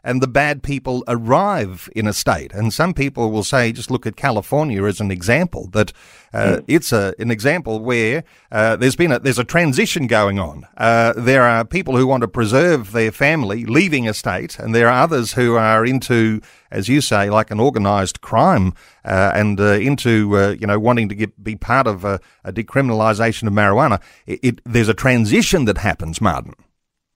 and 0.04 0.22
the 0.22 0.28
bad 0.28 0.64
people 0.64 1.04
arrive 1.08 1.90
in 1.96 2.08
a 2.08 2.14
state. 2.14 2.54
And 2.54 2.74
some 2.74 2.94
people 2.94 3.32
will 3.32 3.44
say, 3.44 3.72
just 3.72 3.92
look 3.92 4.06
at 4.06 4.16
California 4.16 4.84
as 4.86 5.00
an 5.00 5.12
example, 5.12 5.68
that 5.72 5.94
uh, 6.34 6.58
mm. 6.58 6.66
it's 6.68 6.92
a, 6.92 7.14
an 7.20 7.32
example 7.32 7.80
where 7.80 8.24
uh, 8.52 8.76
there's 8.76 8.96
been 8.96 9.12
a, 9.12 9.20
there's 9.20 9.40
a 9.40 9.44
transition 9.44 10.08
going 10.08 10.40
on. 10.40 10.68
Uh, 10.78 11.14
there 11.18 11.44
are 11.44 11.66
people 11.66 11.98
who 11.98 12.06
want 12.06 12.22
to 12.22 12.28
preserve 12.28 12.92
their 12.92 13.12
family 13.12 13.66
leaving 13.66 14.08
a 14.08 14.14
state, 14.14 14.60
and 14.60 14.74
there 14.74 14.88
are 14.88 15.04
others 15.04 15.34
who 15.34 15.56
are 15.56 15.86
into, 15.86 16.42
as 16.72 16.88
you 16.88 17.02
say, 17.02 17.30
like 17.30 17.52
an 17.52 17.60
organised 17.60 18.22
crime 18.22 18.74
uh, 19.06 19.32
and 19.34 19.60
uh, 19.60 19.74
into 19.74 20.38
uh, 20.38 20.56
you 20.60 20.68
know 20.68 20.80
wanting 20.80 21.10
to 21.10 21.16
get, 21.16 21.44
be 21.44 21.56
part 21.56 21.88
of 21.88 22.06
a, 22.06 22.20
a 22.44 22.54
decriminalisation 22.54 23.48
of 23.48 23.54
marijuana. 23.54 24.02
It, 24.26 24.40
it, 24.44 24.62
there's 24.66 24.90
a 24.90 24.94
transition 24.94 25.66
that 25.66 25.80
happens, 25.80 26.22
Martin. 26.22 26.54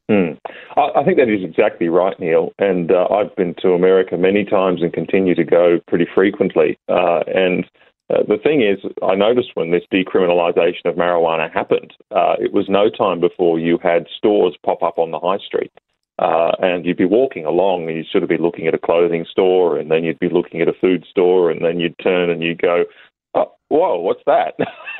Mm. 0.09 0.37
I, 0.75 1.01
I 1.01 1.03
think 1.03 1.17
that 1.17 1.29
is 1.29 1.43
exactly 1.43 1.89
right, 1.89 2.19
Neil. 2.19 2.51
And 2.59 2.91
uh, 2.91 3.07
I've 3.09 3.35
been 3.35 3.55
to 3.61 3.69
America 3.69 4.17
many 4.17 4.45
times 4.45 4.81
and 4.81 4.93
continue 4.93 5.35
to 5.35 5.43
go 5.43 5.79
pretty 5.87 6.07
frequently. 6.13 6.77
Uh, 6.89 7.21
and 7.27 7.65
uh, 8.09 8.23
the 8.27 8.37
thing 8.41 8.61
is, 8.61 8.79
I 9.01 9.15
noticed 9.15 9.51
when 9.55 9.71
this 9.71 9.83
decriminalisation 9.91 10.85
of 10.85 10.95
marijuana 10.95 11.51
happened, 11.51 11.93
uh, 12.11 12.35
it 12.39 12.53
was 12.53 12.65
no 12.69 12.89
time 12.89 13.19
before 13.19 13.59
you 13.59 13.77
had 13.81 14.07
stores 14.17 14.55
pop 14.65 14.83
up 14.83 14.97
on 14.97 15.11
the 15.11 15.19
high 15.19 15.43
street. 15.45 15.71
Uh, 16.19 16.51
and 16.59 16.85
you'd 16.85 16.97
be 16.97 17.05
walking 17.05 17.43
along 17.43 17.87
and 17.87 17.97
you'd 17.97 18.07
sort 18.11 18.23
of 18.23 18.29
be 18.29 18.37
looking 18.37 18.67
at 18.67 18.75
a 18.75 18.77
clothing 18.77 19.25
store 19.29 19.79
and 19.79 19.89
then 19.89 20.03
you'd 20.03 20.19
be 20.19 20.29
looking 20.29 20.61
at 20.61 20.67
a 20.67 20.73
food 20.79 21.03
store 21.09 21.49
and 21.49 21.65
then 21.65 21.79
you'd 21.79 21.97
turn 22.03 22.29
and 22.29 22.43
you'd 22.43 22.61
go, 22.61 22.83
whoa, 23.73 23.99
what's 23.99 24.21
that? 24.27 24.53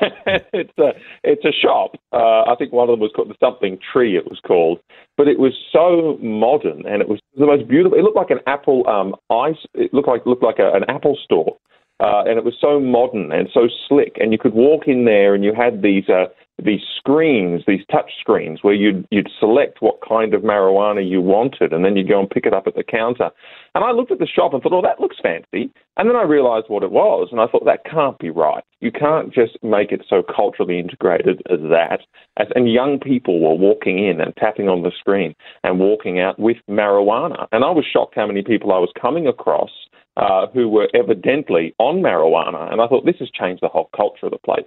it's 0.52 0.76
a 0.78 0.90
it's 1.22 1.44
a 1.44 1.52
shop. 1.52 1.92
Uh, 2.12 2.42
I 2.50 2.54
think 2.58 2.72
one 2.72 2.88
of 2.88 2.94
them 2.94 3.00
was 3.00 3.12
called 3.14 3.30
the 3.30 3.36
something 3.38 3.78
tree. 3.92 4.16
It 4.16 4.28
was 4.28 4.40
called, 4.44 4.80
but 5.16 5.28
it 5.28 5.38
was 5.38 5.52
so 5.72 6.18
modern 6.20 6.84
and 6.86 7.00
it 7.00 7.08
was 7.08 7.20
the 7.38 7.46
most 7.46 7.68
beautiful. 7.68 7.96
It 7.96 8.02
looked 8.02 8.16
like 8.16 8.30
an 8.30 8.40
Apple 8.46 8.86
um, 8.88 9.14
ice. 9.30 9.64
It 9.74 9.94
looked 9.94 10.08
like 10.08 10.26
looked 10.26 10.42
like 10.42 10.58
a, 10.58 10.72
an 10.72 10.84
Apple 10.88 11.16
store, 11.22 11.56
uh, 12.00 12.24
and 12.26 12.36
it 12.36 12.44
was 12.44 12.54
so 12.60 12.80
modern 12.80 13.32
and 13.32 13.48
so 13.54 13.68
slick. 13.88 14.16
And 14.20 14.32
you 14.32 14.38
could 14.38 14.54
walk 14.54 14.88
in 14.88 15.04
there 15.04 15.34
and 15.34 15.44
you 15.44 15.54
had 15.54 15.82
these. 15.82 16.08
Uh, 16.08 16.26
these 16.62 16.82
screens, 16.96 17.62
these 17.66 17.84
touch 17.90 18.12
screens, 18.20 18.60
where 18.62 18.74
you'd 18.74 19.06
you'd 19.10 19.30
select 19.40 19.82
what 19.82 19.98
kind 20.06 20.34
of 20.34 20.42
marijuana 20.42 21.08
you 21.08 21.20
wanted, 21.20 21.72
and 21.72 21.84
then 21.84 21.96
you'd 21.96 22.08
go 22.08 22.20
and 22.20 22.30
pick 22.30 22.46
it 22.46 22.54
up 22.54 22.66
at 22.66 22.76
the 22.76 22.84
counter. 22.84 23.30
And 23.74 23.84
I 23.84 23.90
looked 23.90 24.12
at 24.12 24.20
the 24.20 24.26
shop 24.26 24.54
and 24.54 24.62
thought, 24.62 24.72
"Oh, 24.72 24.82
that 24.82 25.00
looks 25.00 25.16
fancy." 25.20 25.70
And 25.96 26.08
then 26.08 26.16
I 26.16 26.22
realised 26.22 26.66
what 26.68 26.82
it 26.82 26.92
was, 26.92 27.28
and 27.30 27.40
I 27.40 27.46
thought 27.46 27.64
that 27.64 27.84
can't 27.84 28.18
be 28.18 28.30
right. 28.30 28.62
You 28.80 28.92
can't 28.92 29.32
just 29.32 29.62
make 29.62 29.90
it 29.90 30.04
so 30.08 30.22
culturally 30.22 30.78
integrated 30.78 31.42
as 31.50 31.60
that. 31.70 32.00
As, 32.36 32.48
and 32.54 32.72
young 32.72 32.98
people 33.00 33.40
were 33.40 33.54
walking 33.54 33.98
in 33.98 34.20
and 34.20 34.34
tapping 34.36 34.68
on 34.68 34.82
the 34.82 34.92
screen 34.98 35.34
and 35.64 35.80
walking 35.80 36.20
out 36.20 36.38
with 36.38 36.58
marijuana, 36.68 37.48
and 37.50 37.64
I 37.64 37.70
was 37.70 37.84
shocked 37.84 38.14
how 38.14 38.26
many 38.26 38.42
people 38.42 38.72
I 38.72 38.78
was 38.78 38.92
coming 39.00 39.26
across 39.26 39.70
uh, 40.16 40.46
who 40.48 40.68
were 40.68 40.88
evidently 40.94 41.74
on 41.78 41.96
marijuana. 41.96 42.70
And 42.72 42.80
I 42.80 42.86
thought 42.86 43.04
this 43.04 43.18
has 43.18 43.30
changed 43.30 43.62
the 43.62 43.68
whole 43.68 43.90
culture 43.94 44.26
of 44.26 44.32
the 44.32 44.38
place. 44.38 44.66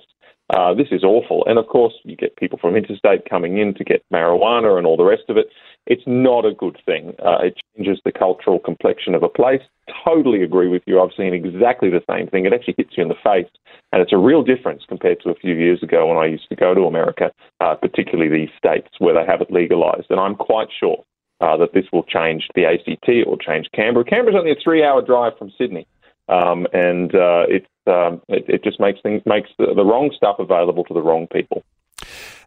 Uh, 0.50 0.74
this 0.74 0.88
is 0.92 1.04
awful. 1.04 1.44
And 1.46 1.60
of 1.60 1.68
course, 1.68 1.94
you 2.04 2.16
get 2.16 2.38
people 2.38 2.58
from 2.60 2.76
interstate 2.76 3.30
coming 3.30 3.58
in 3.58 3.74
to 3.76 3.84
get 3.84 4.06
marijuana 4.14 4.78
and 4.78 4.88
all 4.88 4.96
the 4.96 5.04
rest 5.04 5.24
of 5.28 5.38
it. 5.38 5.48
It's 5.86 6.04
not 6.06 6.46
a 6.46 6.54
good 6.54 6.78
thing. 6.86 7.14
Uh, 7.20 7.40
it 7.44 7.58
changes 7.76 8.00
the 8.04 8.12
cultural 8.12 8.60
complexion 8.60 9.14
of 9.14 9.24
a 9.24 9.30
place. 9.30 9.62
Totally 10.06 10.44
agree 10.44 10.68
with 10.68 10.84
you. 10.86 11.02
I've 11.02 11.16
seen 11.18 11.34
exactly 11.34 11.90
the 11.90 12.04
same 12.10 12.28
thing. 12.28 12.46
It 12.46 12.54
actually 12.54 12.76
hits 12.78 12.92
you 12.96 13.04
in 13.04 13.10
the 13.10 13.16
face. 13.24 13.50
And 13.92 14.02
it's 14.02 14.14
a 14.14 14.18
real 14.18 14.44
difference 14.44 14.84
compared 14.88 15.22
to 15.22 15.30
a 15.30 15.36
few 15.36 15.54
years 15.54 15.82
ago 15.84 16.08
when 16.08 16.18
I 16.18 16.26
used 16.26 16.50
to 16.50 16.56
go 16.56 16.74
to 16.74 16.82
America, 16.82 17.32
uh, 17.62 17.76
particularly 17.76 18.30
these 18.30 18.54
states 18.58 18.90
where 19.00 19.14
they 19.14 19.26
have 19.30 19.42
it 19.42 19.52
legalized. 19.52 20.08
And 20.10 20.20
I'm 20.20 20.36
quite 20.36 20.68
sure 20.78 21.04
uh, 21.42 21.58
that 21.58 21.74
this 21.74 21.86
will 21.92 22.04
change 22.04 22.48
the 22.56 22.66
ACT, 22.66 23.08
it 23.08 23.28
will 23.28 23.38
change 23.38 23.68
Canberra. 23.74 24.06
Canberra's 24.06 24.38
only 24.38 24.52
a 24.52 24.56
three 24.64 24.84
hour 24.84 25.02
drive 25.02 25.38
from 25.38 25.52
Sydney. 25.58 25.88
Um, 26.30 26.68
and 26.74 27.16
uh, 27.16 27.46
it, 27.48 27.68
um, 27.88 28.22
it, 28.28 28.46
it 28.50 28.64
just 28.64 28.80
makes 28.80 29.00
things 29.02 29.22
makes 29.26 29.50
the, 29.58 29.74
the 29.74 29.86
wrong 29.86 30.12
stuff 30.16 30.38
available 30.40 30.84
to 30.86 30.94
the 30.94 31.02
wrong 31.02 31.28
people. 31.28 31.64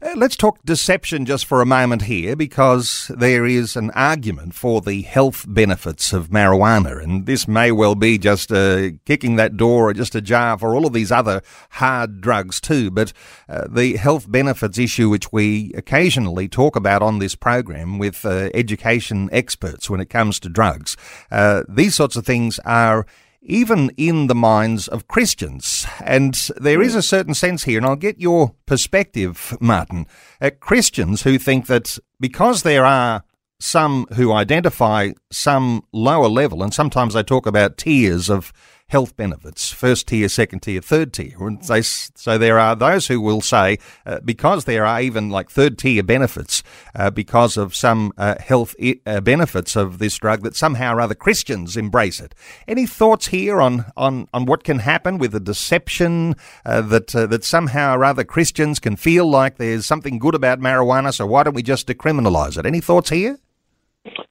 Uh, 0.02 0.14
let's 0.16 0.36
talk 0.36 0.58
deception 0.64 1.26
just 1.26 1.44
for 1.44 1.60
a 1.60 1.66
moment 1.66 2.02
here 2.02 2.34
because 2.34 3.10
there 3.14 3.44
is 3.44 3.76
an 3.76 3.90
argument 3.90 4.54
for 4.54 4.80
the 4.80 5.02
health 5.02 5.44
benefits 5.46 6.14
of 6.14 6.30
marijuana, 6.30 7.02
and 7.02 7.26
this 7.26 7.46
may 7.46 7.70
well 7.70 7.94
be 7.94 8.16
just 8.16 8.50
uh, 8.50 8.88
kicking 9.04 9.36
that 9.36 9.58
door 9.58 9.92
just 9.92 10.14
ajar 10.14 10.56
for 10.56 10.74
all 10.74 10.86
of 10.86 10.94
these 10.94 11.12
other 11.12 11.42
hard 11.72 12.22
drugs 12.22 12.62
too. 12.62 12.90
But 12.90 13.12
uh, 13.46 13.66
the 13.68 13.96
health 13.96 14.30
benefits 14.30 14.78
issue, 14.78 15.10
which 15.10 15.32
we 15.32 15.70
occasionally 15.74 16.48
talk 16.48 16.76
about 16.76 17.02
on 17.02 17.18
this 17.18 17.34
program 17.34 17.98
with 17.98 18.24
uh, 18.24 18.48
education 18.54 19.28
experts 19.32 19.90
when 19.90 20.00
it 20.00 20.08
comes 20.08 20.40
to 20.40 20.48
drugs, 20.48 20.96
uh, 21.30 21.64
these 21.68 21.94
sorts 21.94 22.16
of 22.16 22.24
things 22.24 22.58
are 22.60 23.04
even 23.42 23.90
in 23.96 24.26
the 24.26 24.34
minds 24.34 24.88
of 24.88 25.08
Christians. 25.08 25.86
And 26.04 26.34
there 26.56 26.82
is 26.82 26.94
a 26.94 27.02
certain 27.02 27.34
sense 27.34 27.64
here, 27.64 27.78
and 27.78 27.86
I'll 27.86 27.96
get 27.96 28.20
your 28.20 28.54
perspective, 28.66 29.56
Martin. 29.60 30.06
Uh, 30.40 30.50
Christians 30.60 31.22
who 31.22 31.38
think 31.38 31.66
that 31.66 31.98
because 32.18 32.62
there 32.62 32.84
are 32.84 33.24
some 33.58 34.06
who 34.14 34.32
identify 34.32 35.10
some 35.30 35.82
lower 35.92 36.28
level, 36.28 36.62
and 36.62 36.72
sometimes 36.72 37.14
they 37.14 37.22
talk 37.22 37.46
about 37.46 37.76
tiers 37.76 38.30
of 38.30 38.52
health 38.90 39.16
benefits, 39.16 39.72
first 39.72 40.08
tier, 40.08 40.28
second 40.28 40.60
tier, 40.60 40.80
third 40.80 41.12
tier. 41.12 41.36
They, 41.68 41.82
so 41.82 42.36
there 42.36 42.58
are 42.58 42.74
those 42.74 43.06
who 43.06 43.20
will 43.20 43.40
say, 43.40 43.78
uh, 44.04 44.18
because 44.24 44.64
there 44.64 44.84
are 44.84 45.00
even 45.00 45.30
like 45.30 45.48
third 45.48 45.78
tier 45.78 46.02
benefits, 46.02 46.64
uh, 46.96 47.10
because 47.10 47.56
of 47.56 47.74
some 47.74 48.12
uh, 48.18 48.34
health 48.40 48.74
I- 48.82 49.00
uh, 49.06 49.20
benefits 49.20 49.76
of 49.76 49.98
this 49.98 50.18
drug, 50.18 50.42
that 50.42 50.56
somehow 50.56 50.96
or 50.96 51.00
other 51.00 51.14
Christians 51.14 51.76
embrace 51.76 52.20
it. 52.20 52.34
Any 52.66 52.84
thoughts 52.84 53.28
here 53.28 53.60
on, 53.60 53.84
on, 53.96 54.26
on 54.34 54.44
what 54.44 54.64
can 54.64 54.80
happen 54.80 55.18
with 55.18 55.30
the 55.30 55.40
deception 55.40 56.34
uh, 56.66 56.80
that, 56.82 57.14
uh, 57.14 57.26
that 57.26 57.44
somehow 57.44 57.96
or 57.96 58.04
other 58.04 58.24
Christians 58.24 58.80
can 58.80 58.96
feel 58.96 59.24
like 59.30 59.56
there's 59.56 59.86
something 59.86 60.18
good 60.18 60.34
about 60.34 60.58
marijuana, 60.58 61.14
so 61.14 61.26
why 61.26 61.44
don't 61.44 61.54
we 61.54 61.62
just 61.62 61.86
decriminalise 61.86 62.58
it? 62.58 62.66
Any 62.66 62.80
thoughts 62.80 63.10
here? 63.10 63.38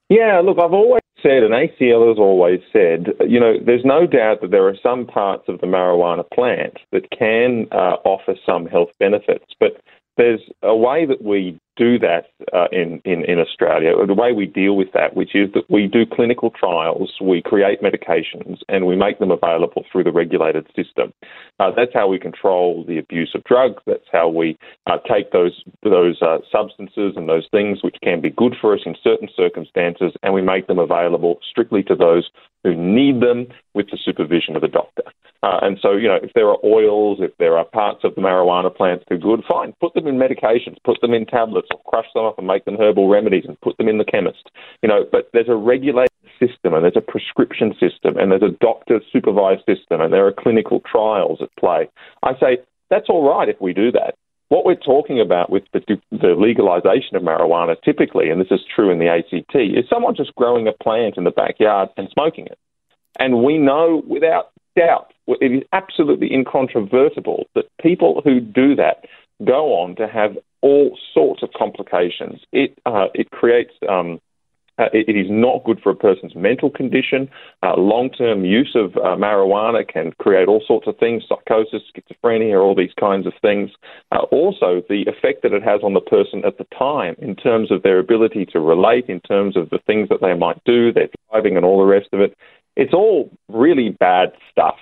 Yeah, 0.09 0.41
look, 0.43 0.57
I've 0.59 0.73
always 0.73 1.03
said, 1.21 1.43
and 1.43 1.53
ACL 1.53 2.07
has 2.09 2.17
always 2.17 2.59
said, 2.71 3.07
you 3.27 3.39
know, 3.39 3.53
there's 3.65 3.85
no 3.85 4.05
doubt 4.05 4.41
that 4.41 4.51
there 4.51 4.67
are 4.67 4.75
some 4.81 5.05
parts 5.05 5.43
of 5.47 5.59
the 5.61 5.67
marijuana 5.67 6.23
plant 6.33 6.77
that 6.91 7.09
can 7.17 7.67
uh, 7.71 7.97
offer 8.05 8.35
some 8.45 8.65
health 8.65 8.89
benefits, 8.99 9.45
but 9.59 9.81
there's 10.17 10.41
a 10.63 10.75
way 10.75 11.05
that 11.05 11.23
we 11.23 11.57
do 11.79 11.97
that 11.97 12.25
uh, 12.53 12.67
in, 12.73 13.01
in, 13.05 13.23
in 13.23 13.39
Australia, 13.39 13.93
the 14.05 14.13
way 14.13 14.33
we 14.33 14.45
deal 14.45 14.75
with 14.75 14.91
that, 14.93 15.15
which 15.15 15.33
is 15.33 15.49
that 15.53 15.63
we 15.69 15.87
do 15.87 16.05
clinical 16.05 16.49
trials, 16.51 17.13
we 17.21 17.41
create 17.41 17.81
medications, 17.81 18.57
and 18.67 18.85
we 18.85 18.97
make 18.97 19.17
them 19.19 19.31
available 19.31 19.85
through 19.89 20.03
the 20.03 20.11
regulated 20.11 20.67
system. 20.75 21.13
Uh, 21.59 21.71
that's 21.75 21.93
how 21.93 22.07
we 22.07 22.19
control 22.19 22.83
the 22.85 22.97
abuse 22.97 23.31
of 23.33 23.43
drugs. 23.45 23.81
That's 23.87 24.11
how 24.11 24.27
we 24.27 24.57
uh, 24.87 24.97
take 25.09 25.31
those 25.31 25.63
those 25.83 26.21
uh, 26.21 26.39
substances 26.51 27.13
and 27.15 27.29
those 27.29 27.47
things 27.49 27.79
which 27.81 27.95
can 28.03 28.19
be 28.19 28.29
good 28.29 28.55
for 28.59 28.73
us 28.73 28.81
in 28.85 28.95
certain 29.01 29.29
circumstances, 29.35 30.11
and 30.21 30.33
we 30.33 30.41
make 30.41 30.67
them 30.67 30.79
available 30.79 31.39
strictly 31.49 31.83
to 31.83 31.95
those 31.95 32.29
who 32.63 32.75
need 32.75 33.21
them 33.21 33.47
with 33.73 33.87
the 33.89 33.97
supervision 34.03 34.57
of 34.57 34.63
a 34.63 34.67
doctor. 34.67 35.03
Uh, 35.41 35.59
and 35.61 35.79
so, 35.81 35.93
you 35.93 36.07
know, 36.07 36.19
if 36.21 36.33
there 36.33 36.49
are 36.49 36.57
oils, 36.65 37.19
if 37.21 37.31
there 37.37 37.57
are 37.57 37.63
parts 37.63 38.01
of 38.03 38.13
the 38.15 38.21
marijuana 38.21 38.75
plants 38.75 39.05
that 39.07 39.15
are 39.15 39.17
good, 39.17 39.41
fine, 39.47 39.73
put 39.79 39.93
them 39.93 40.05
in 40.05 40.15
medications, 40.15 40.75
put 40.83 40.99
them 40.99 41.13
in 41.13 41.25
tablets, 41.25 41.68
or 41.71 41.81
crush 41.85 42.07
them 42.13 42.25
up 42.25 42.37
and 42.37 42.47
make 42.47 42.65
them 42.65 42.77
herbal 42.79 43.09
remedies 43.09 43.45
and 43.47 43.59
put 43.61 43.77
them 43.77 43.87
in 43.87 43.97
the 43.97 44.05
chemist. 44.05 44.49
You 44.81 44.89
know, 44.89 45.05
but 45.11 45.29
there's 45.33 45.49
a 45.49 45.55
regulated 45.55 46.09
system 46.39 46.73
and 46.73 46.83
there's 46.83 46.97
a 46.97 47.01
prescription 47.01 47.73
system 47.79 48.17
and 48.17 48.31
there's 48.31 48.43
a 48.43 48.57
doctor 48.61 49.01
supervised 49.11 49.65
system 49.65 50.01
and 50.01 50.13
there 50.13 50.25
are 50.25 50.33
clinical 50.33 50.81
trials 50.89 51.39
at 51.41 51.55
play. 51.57 51.89
I 52.23 52.33
say 52.39 52.59
that's 52.89 53.09
all 53.09 53.27
right 53.27 53.49
if 53.49 53.59
we 53.61 53.73
do 53.73 53.91
that. 53.91 54.15
What 54.49 54.65
we're 54.65 54.75
talking 54.75 55.21
about 55.21 55.51
with 55.51 55.63
the, 55.73 55.81
the 56.11 56.33
legalization 56.35 57.15
of 57.15 57.21
marijuana 57.21 57.75
typically, 57.83 58.31
and 58.31 58.41
this 58.41 58.49
is 58.49 58.61
true 58.75 58.89
in 58.89 58.97
the 58.97 59.07
ACT, 59.07 59.55
is 59.55 59.85
someone 59.89 60.15
just 60.15 60.33
growing 60.35 60.67
a 60.67 60.71
plant 60.71 61.17
in 61.17 61.23
the 61.23 61.31
backyard 61.31 61.89
and 61.97 62.09
smoking 62.11 62.47
it. 62.47 62.57
And 63.19 63.43
we 63.43 63.59
know 63.59 64.01
without 64.07 64.51
doubt, 64.75 65.13
it 65.27 65.51
is 65.51 65.63
absolutely 65.71 66.33
incontrovertible 66.33 67.45
that 67.53 67.65
people 67.79 68.21
who 68.23 68.39
do 68.39 68.75
that 68.75 69.05
go 69.45 69.73
on 69.73 69.95
to 69.97 70.07
have 70.07 70.37
all 70.61 70.97
sorts 71.13 71.43
of 71.43 71.49
complications. 71.57 72.41
It 72.51 72.77
uh, 72.85 73.07
it 73.13 73.31
creates 73.31 73.73
um, 73.87 74.19
uh, 74.79 74.85
it, 74.93 75.09
it 75.09 75.19
is 75.19 75.27
not 75.29 75.63
good 75.65 75.79
for 75.81 75.91
a 75.91 75.95
person's 75.95 76.33
mental 76.35 76.69
condition. 76.69 77.29
Uh, 77.61 77.75
Long 77.77 78.09
term 78.09 78.45
use 78.45 78.75
of 78.75 78.95
uh, 78.95 79.15
marijuana 79.17 79.87
can 79.87 80.13
create 80.19 80.47
all 80.47 80.63
sorts 80.65 80.87
of 80.87 80.97
things 80.97 81.23
psychosis, 81.27 81.81
schizophrenia, 81.93 82.61
all 82.61 82.75
these 82.75 82.93
kinds 82.99 83.27
of 83.27 83.33
things. 83.41 83.69
Uh, 84.11 84.23
also, 84.31 84.81
the 84.87 85.03
effect 85.03 85.43
that 85.43 85.53
it 85.53 85.63
has 85.63 85.81
on 85.83 85.93
the 85.93 86.01
person 86.01 86.43
at 86.45 86.57
the 86.57 86.65
time 86.77 87.15
in 87.19 87.35
terms 87.35 87.71
of 87.71 87.83
their 87.83 87.99
ability 87.99 88.45
to 88.45 88.59
relate, 88.59 89.05
in 89.09 89.19
terms 89.21 89.57
of 89.57 89.69
the 89.69 89.79
things 89.85 90.07
that 90.09 90.21
they 90.21 90.33
might 90.33 90.63
do, 90.63 90.93
their 90.93 91.09
driving, 91.29 91.57
and 91.57 91.65
all 91.65 91.79
the 91.79 91.91
rest 91.91 92.07
of 92.13 92.21
it. 92.21 92.37
It's 92.77 92.93
all 92.93 93.29
really 93.49 93.89
bad 93.89 94.31
stuff. 94.49 94.77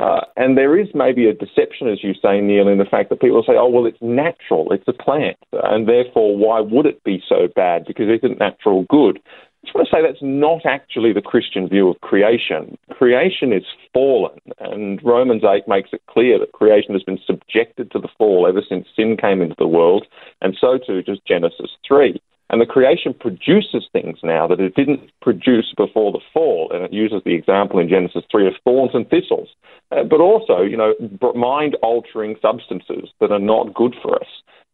Uh, 0.00 0.22
and 0.36 0.56
there 0.56 0.78
is 0.78 0.88
maybe 0.94 1.26
a 1.26 1.34
deception, 1.34 1.86
as 1.88 2.02
you 2.02 2.14
say, 2.14 2.40
Neil, 2.40 2.68
in 2.68 2.78
the 2.78 2.86
fact 2.86 3.10
that 3.10 3.20
people 3.20 3.44
say, 3.46 3.52
oh, 3.56 3.68
well, 3.68 3.84
it's 3.84 4.00
natural, 4.00 4.72
it's 4.72 4.88
a 4.88 4.94
plant, 4.94 5.36
and 5.52 5.86
therefore 5.86 6.36
why 6.36 6.58
would 6.58 6.86
it 6.86 7.04
be 7.04 7.22
so 7.28 7.48
bad? 7.54 7.84
Because 7.86 8.06
isn't 8.08 8.38
natural 8.38 8.86
good? 8.88 9.20
I 9.62 9.66
just 9.66 9.74
want 9.74 9.88
to 9.88 9.94
say 9.94 10.00
that's 10.00 10.22
not 10.22 10.64
actually 10.64 11.12
the 11.12 11.20
Christian 11.20 11.68
view 11.68 11.90
of 11.90 12.00
creation. 12.00 12.78
Creation 12.92 13.52
is 13.52 13.64
fallen, 13.92 14.40
and 14.58 14.98
Romans 15.04 15.42
8 15.44 15.68
makes 15.68 15.90
it 15.92 16.00
clear 16.08 16.38
that 16.38 16.52
creation 16.52 16.94
has 16.94 17.02
been 17.02 17.18
subjected 17.26 17.90
to 17.90 17.98
the 17.98 18.08
fall 18.16 18.46
ever 18.48 18.62
since 18.66 18.86
sin 18.96 19.18
came 19.20 19.42
into 19.42 19.56
the 19.58 19.68
world, 19.68 20.06
and 20.40 20.56
so 20.58 20.78
too 20.78 21.02
does 21.02 21.20
Genesis 21.28 21.72
3. 21.86 22.18
And 22.50 22.60
the 22.60 22.66
creation 22.66 23.14
produces 23.14 23.88
things 23.92 24.18
now 24.24 24.48
that 24.48 24.60
it 24.60 24.74
didn't 24.74 25.10
produce 25.22 25.72
before 25.76 26.10
the 26.10 26.20
fall. 26.32 26.70
And 26.74 26.84
it 26.84 26.92
uses 26.92 27.22
the 27.24 27.34
example 27.34 27.78
in 27.78 27.88
Genesis 27.88 28.24
3 28.30 28.48
of 28.48 28.54
thorns 28.64 28.90
and 28.92 29.08
thistles, 29.08 29.48
uh, 29.92 30.02
but 30.02 30.20
also, 30.20 30.62
you 30.62 30.76
know, 30.76 30.94
mind 31.34 31.76
altering 31.82 32.36
substances 32.42 33.08
that 33.20 33.30
are 33.30 33.38
not 33.38 33.72
good 33.72 33.94
for 34.02 34.16
us. 34.16 34.28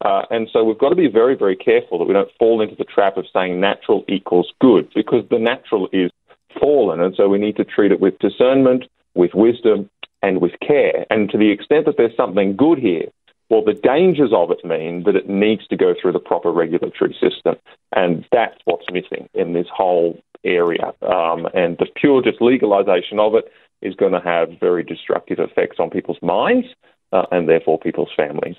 Uh, 0.04 0.22
and 0.30 0.48
so 0.52 0.64
we've 0.64 0.78
got 0.78 0.90
to 0.90 0.96
be 0.96 1.08
very, 1.08 1.36
very 1.36 1.56
careful 1.56 1.98
that 1.98 2.06
we 2.06 2.14
don't 2.14 2.30
fall 2.38 2.60
into 2.60 2.74
the 2.76 2.84
trap 2.84 3.16
of 3.16 3.26
saying 3.32 3.60
natural 3.60 4.04
equals 4.08 4.52
good, 4.60 4.88
because 4.94 5.24
the 5.30 5.38
natural 5.38 5.88
is 5.92 6.10
fallen. 6.58 7.00
And 7.00 7.14
so 7.14 7.28
we 7.28 7.38
need 7.38 7.56
to 7.56 7.64
treat 7.64 7.92
it 7.92 8.00
with 8.00 8.18
discernment, 8.18 8.84
with 9.14 9.34
wisdom, 9.34 9.90
and 10.22 10.40
with 10.40 10.52
care. 10.66 11.06
And 11.10 11.30
to 11.30 11.38
the 11.38 11.50
extent 11.50 11.86
that 11.86 11.96
there's 11.96 12.16
something 12.16 12.56
good 12.56 12.78
here, 12.78 13.06
well, 13.48 13.62
the 13.64 13.74
dangers 13.74 14.32
of 14.32 14.50
it 14.50 14.64
mean 14.64 15.04
that 15.04 15.16
it 15.16 15.28
needs 15.28 15.66
to 15.68 15.76
go 15.76 15.94
through 16.00 16.12
the 16.12 16.18
proper 16.18 16.50
regulatory 16.50 17.16
system, 17.20 17.56
and 17.94 18.26
that's 18.32 18.58
what's 18.64 18.90
missing 18.90 19.28
in 19.34 19.52
this 19.52 19.68
whole 19.72 20.20
area. 20.44 20.92
Um, 21.02 21.46
and 21.54 21.76
the 21.78 21.86
pure 21.94 22.22
just 22.22 22.40
legalisation 22.40 23.18
of 23.18 23.34
it 23.34 23.52
is 23.82 23.94
going 23.94 24.12
to 24.12 24.20
have 24.20 24.58
very 24.58 24.82
destructive 24.82 25.38
effects 25.38 25.76
on 25.78 25.90
people's 25.90 26.20
minds 26.22 26.66
uh, 27.12 27.24
and 27.30 27.48
therefore 27.48 27.78
people's 27.78 28.10
families. 28.16 28.56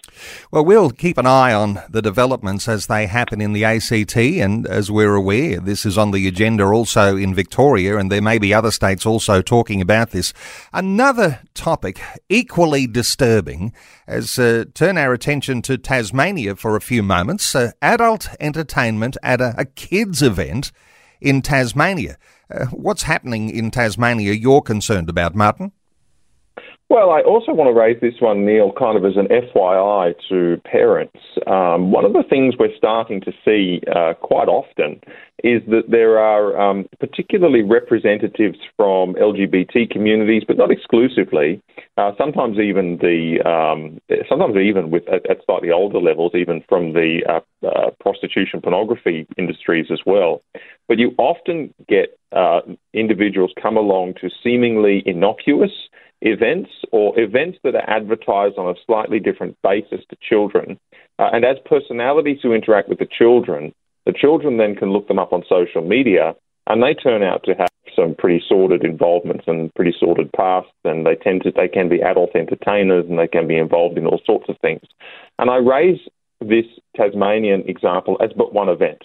Well, 0.52 0.64
we'll 0.64 0.90
keep 0.90 1.18
an 1.18 1.26
eye 1.26 1.54
on 1.54 1.82
the 1.90 2.02
developments 2.02 2.68
as 2.68 2.88
they 2.88 3.08
happen 3.08 3.42
in 3.42 3.54
the 3.54 3.66
ACT, 3.66 4.16
and 4.16 4.66
as 4.68 4.90
we're 4.90 5.16
aware, 5.16 5.60
this 5.60 5.86
is 5.86 5.98
on 5.98 6.12
the 6.12 6.28
agenda 6.28 6.66
also 6.66 7.18
in 7.18 7.36
Victoria, 7.36 7.98
and 7.98 8.12
there 8.12 8.22
may 8.22 8.38
be 8.38 8.54
other 8.54 8.72
states 8.72 9.06
also 9.06 9.42
talking 9.42 9.82
about 9.82 10.12
this. 10.12 10.34
Another 10.74 11.42
topic 11.54 12.00
equally 12.30 12.88
disturbing 12.88 13.74
as 14.08 14.40
uh, 14.40 14.66
turn 14.74 14.98
our 14.98 15.14
attention 15.14 15.62
to 15.64 15.78
Tasmania 15.78 16.56
for 16.56 16.76
a 16.76 16.82
few 16.82 17.04
moments. 17.04 17.54
Uh, 17.54 17.72
adult 17.82 18.30
entertainment 18.40 19.18
at 19.22 19.42
a, 19.42 19.54
a 19.58 19.66
kids 19.66 20.22
event 20.22 20.72
in 21.20 21.42
Tasmania. 21.42 22.18
Uh, 22.50 22.66
what's 22.68 23.04
happening 23.04 23.50
in 23.50 23.72
Tasmania 23.72 24.32
you're 24.32 24.62
concerned 24.62 25.10
about, 25.10 25.36
Martin? 25.36 25.74
Well, 26.90 27.12
I 27.12 27.20
also 27.20 27.52
want 27.52 27.68
to 27.68 27.78
raise 27.78 28.00
this 28.00 28.22
one, 28.22 28.46
Neil, 28.46 28.72
kind 28.72 28.98
of 28.98 29.04
as 29.04 29.18
an 29.18 29.28
FYI 29.28 30.14
to 30.30 30.62
parents. 30.64 31.20
Um, 31.46 31.92
one 31.92 32.06
of 32.06 32.14
the 32.14 32.24
things 32.30 32.56
we're 32.58 32.76
starting 32.78 33.20
to 33.22 33.34
see 33.44 33.82
uh, 33.94 34.14
quite 34.14 34.48
often 34.48 35.02
is 35.44 35.62
that 35.68 35.84
there 35.90 36.18
are 36.18 36.58
um, 36.58 36.88
particularly 37.02 37.62
representatives 37.62 38.58
from 38.78 39.16
LGBT 39.16 39.90
communities, 39.92 40.44
but 40.48 40.56
not 40.56 40.72
exclusively. 40.72 41.62
Uh, 41.98 42.14
sometimes 42.18 42.58
even 42.58 42.98
the 43.02 43.42
um, 43.46 44.00
sometimes 44.30 44.56
even 44.56 44.90
with 44.90 45.04
at, 45.10 45.30
at, 45.30 45.40
slightly 45.46 45.72
older 45.72 46.00
levels, 46.00 46.32
even 46.36 46.64
from 46.70 46.94
the 46.94 47.20
uh, 47.28 47.68
uh 47.68 47.92
prostitution 48.00 48.62
pornography 48.62 49.28
industries 49.38 49.88
as 49.92 50.00
well. 50.06 50.42
But 50.88 51.00
you 51.00 51.14
often 51.18 51.74
get 51.90 52.18
uh, 52.32 52.62
individuals 52.94 53.52
come 53.62 53.76
along 53.76 54.16
to 54.22 54.30
seemingly 54.42 55.04
innocuous 55.06 55.72
events 56.22 56.70
or 56.92 57.20
events 57.20 57.60
that 57.64 57.76
are 57.76 57.90
advertised 57.90 58.58
on 58.58 58.70
a 58.70 58.80
slightly 58.86 59.20
different 59.20 59.58
basis 59.62 60.02
to 60.10 60.18
children. 60.22 60.80
Uh, 61.20 61.30
and 61.34 61.46
as 61.46 61.58
personalities 61.66 62.40
who 62.42 62.54
interact 62.54 62.90
with 62.90 63.00
the 63.00 63.08
children, 63.08 63.74
the 64.06 64.14
children 64.14 64.58
then 64.58 64.76
can 64.76 64.92
look 64.92 65.08
them 65.08 65.20
up 65.20 65.34
on 65.34 65.44
social 65.48 65.82
media 65.82 66.36
and 66.68 66.82
they 66.84 66.94
turn 66.94 67.24
out 67.24 67.44
to 67.44 67.54
have 67.54 67.70
some 67.96 68.16
pretty 68.16 68.44
sordid 68.48 68.84
involvements 68.84 69.46
and 69.48 69.74
pretty 69.74 69.94
sordid 69.98 70.32
pasts 70.34 70.72
and 70.84 71.06
they 71.06 71.16
tend 71.16 71.44
to 71.44 71.52
they 71.52 71.68
can 71.68 71.90
be 71.90 72.02
adult 72.02 72.36
entertainers 72.36 73.06
and 73.10 73.18
they 73.18 73.28
can 73.28 73.48
be 73.48 73.58
involved 73.58 73.98
in 73.98 74.06
all 74.06 74.22
sorts 74.26 74.46
of 74.50 74.58
things. 74.60 74.84
And 75.40 75.50
I 75.50 75.58
raise 75.58 76.00
this 76.40 76.66
Tasmanian 76.96 77.64
example 77.68 78.18
as 78.22 78.32
but 78.36 78.54
one 78.54 78.70
event 78.70 79.04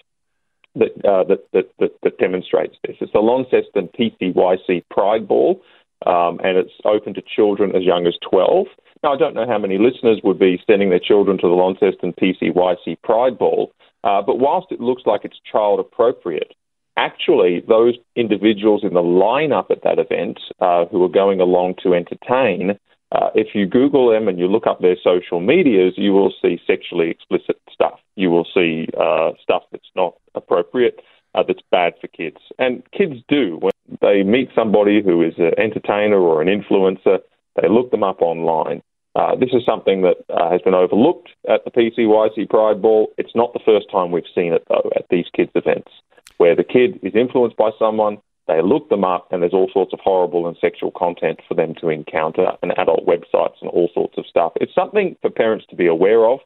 that, 0.75 0.92
uh, 1.04 1.25
that, 1.25 1.47
that, 1.52 1.71
that, 1.78 1.90
that, 2.02 2.19
demonstrates 2.19 2.76
this. 2.87 2.97
It's 3.00 3.12
the 3.12 3.21
Launceston 3.21 3.88
PCYC 3.88 4.85
Pride 4.90 5.28
Ball, 5.28 5.61
um, 6.06 6.40
and 6.42 6.56
it's 6.56 6.73
open 6.85 7.14
to 7.14 7.23
children 7.23 7.75
as 7.75 7.82
young 7.82 8.06
as 8.06 8.14
12. 8.28 8.66
Now, 9.02 9.14
I 9.14 9.18
don't 9.18 9.35
know 9.35 9.47
how 9.47 9.59
many 9.59 9.78
listeners 9.78 10.21
would 10.23 10.38
be 10.38 10.62
sending 10.66 10.90
their 10.90 11.00
children 11.00 11.37
to 11.38 11.49
the 11.49 11.54
Launceston 11.54 12.12
PCYC 12.12 13.02
Pride 13.02 13.38
Ball, 13.38 13.73
uh, 14.04 14.23
but 14.23 14.38
whilst 14.38 14.71
it 14.71 14.80
looks 14.80 15.02
like 15.06 15.25
it's 15.25 15.40
child 15.50 15.80
appropriate, 15.80 16.54
actually, 16.97 17.64
those 17.68 17.94
individuals 18.16 18.82
in 18.85 18.94
the 18.94 19.00
lineup 19.00 19.71
at 19.71 19.82
that 19.82 19.99
event 19.99 20.38
uh, 20.61 20.85
who 20.87 21.02
are 21.04 21.09
going 21.09 21.40
along 21.40 21.75
to 21.82 21.94
entertain 21.94 22.78
uh, 23.12 23.28
if 23.35 23.49
you 23.54 23.66
Google 23.66 24.11
them 24.11 24.26
and 24.26 24.38
you 24.38 24.47
look 24.47 24.66
up 24.66 24.80
their 24.80 24.97
social 25.02 25.40
medias, 25.40 25.94
you 25.97 26.12
will 26.12 26.32
see 26.40 26.59
sexually 26.66 27.11
explicit 27.11 27.61
stuff. 27.71 28.00
You 28.16 28.30
will 28.30 28.47
see 28.54 28.88
uh, 28.99 29.32
stuff 29.42 29.64
that's 29.71 29.90
not 29.94 30.14
appropriate, 30.35 31.00
uh, 31.35 31.42
that's 31.47 31.61
bad 31.71 31.92
for 32.00 32.06
kids. 32.09 32.38
And 32.59 32.82
kids 32.92 33.16
do. 33.28 33.59
When 33.61 33.73
they 34.02 34.23
meet 34.23 34.50
somebody 34.54 35.00
who 35.02 35.23
is 35.23 35.35
an 35.38 35.52
entertainer 35.56 36.18
or 36.18 36.42
an 36.42 36.49
influencer, 36.49 37.21
they 37.61 37.68
look 37.68 37.90
them 37.90 38.02
up 38.02 38.21
online. 38.21 38.82
Uh, 39.14 39.37
this 39.37 39.50
is 39.52 39.64
something 39.64 40.02
that 40.02 40.16
uh, 40.28 40.50
has 40.50 40.61
been 40.62 40.75
overlooked 40.75 41.28
at 41.49 41.64
the 41.64 41.71
PCYC 41.71 42.49
Pride 42.49 42.82
Ball. 42.82 43.12
It's 43.16 43.35
not 43.35 43.52
the 43.52 43.61
first 43.64 43.87
time 43.90 44.11
we've 44.11 44.25
seen 44.35 44.52
it, 44.52 44.64
though, 44.68 44.90
at 44.97 45.06
these 45.11 45.26
kids' 45.35 45.52
events, 45.54 45.90
where 46.38 46.56
the 46.56 46.64
kid 46.64 46.99
is 47.02 47.14
influenced 47.14 47.56
by 47.56 47.71
someone, 47.78 48.18
they 48.49 48.61
look 48.61 48.88
them 48.88 49.04
up, 49.04 49.28
and 49.30 49.42
there's 49.42 49.52
all 49.52 49.71
sorts 49.73 49.92
of 49.92 50.00
horrible 50.00 50.49
and 50.49 50.56
sexual 50.61 50.90
content 50.90 51.40
for 51.47 51.54
them 51.54 51.75
to 51.80 51.90
encounter, 51.90 52.52
and 52.62 52.73
adult 52.78 53.06
websites 53.06 53.61
and 53.61 53.71
all 53.71 53.88
sorts 53.94 54.18
of 54.18 54.26
stuff. 54.26 54.52
It's 54.56 54.75
something 54.75 55.16
for 55.21 55.30
parents 55.30 55.66
to 55.71 55.76
be 55.76 55.87
aware 55.87 56.26
of, 56.26 56.40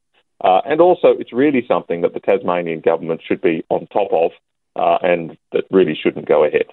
uh, 0.45 0.61
and 0.67 0.81
also 0.81 1.09
it's 1.19 1.33
really 1.33 1.65
something 1.67 2.03
that 2.03 2.13
the 2.13 2.21
Tasmanian 2.21 2.81
government 2.81 3.23
should 3.27 3.41
be 3.41 3.65
on 3.71 3.87
top 3.87 4.13
of, 4.13 4.33
uh, 4.75 4.99
and 5.03 5.39
that 5.53 5.65
really 5.71 5.99
shouldn't 6.01 6.27
go 6.27 6.45
ahead. 6.45 6.67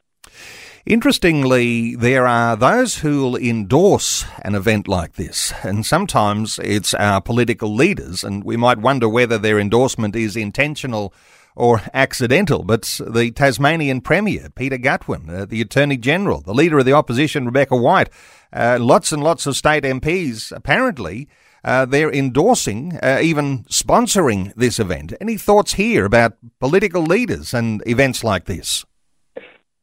Interestingly, 0.85 1.95
there 1.95 2.27
are 2.27 2.57
those 2.57 2.97
who'll 2.97 3.37
endorse 3.37 4.25
an 4.41 4.53
event 4.53 4.85
like 4.89 5.13
this, 5.13 5.53
and 5.63 5.85
sometimes 5.85 6.59
it's 6.61 6.93
our 6.95 7.21
political 7.21 7.73
leaders, 7.73 8.21
and 8.21 8.43
we 8.43 8.57
might 8.57 8.79
wonder 8.79 9.07
whether 9.07 9.37
their 9.37 9.59
endorsement 9.59 10.13
is 10.13 10.35
intentional 10.35 11.13
or 11.55 11.81
accidental, 11.93 12.63
but 12.63 12.99
the 13.07 13.31
Tasmanian 13.31 14.01
Premier, 14.01 14.49
Peter 14.49 14.77
Gutwein, 14.77 15.29
uh, 15.29 15.45
the 15.45 15.61
Attorney 15.61 15.95
General, 15.95 16.41
the 16.41 16.53
Leader 16.53 16.79
of 16.79 16.85
the 16.85 16.91
Opposition, 16.91 17.45
Rebecca 17.45 17.77
White, 17.77 18.09
uh, 18.51 18.77
lots 18.81 19.13
and 19.13 19.23
lots 19.23 19.45
of 19.45 19.55
state 19.55 19.83
MPs, 19.83 20.51
apparently, 20.51 21.29
uh, 21.63 21.85
they're 21.85 22.11
endorsing, 22.11 22.99
uh, 23.01 23.19
even 23.21 23.63
sponsoring 23.69 24.53
this 24.55 24.79
event. 24.79 25.13
Any 25.21 25.37
thoughts 25.37 25.75
here 25.75 26.03
about 26.03 26.33
political 26.59 27.03
leaders 27.03 27.53
and 27.53 27.81
events 27.87 28.21
like 28.21 28.45
this? 28.45 28.83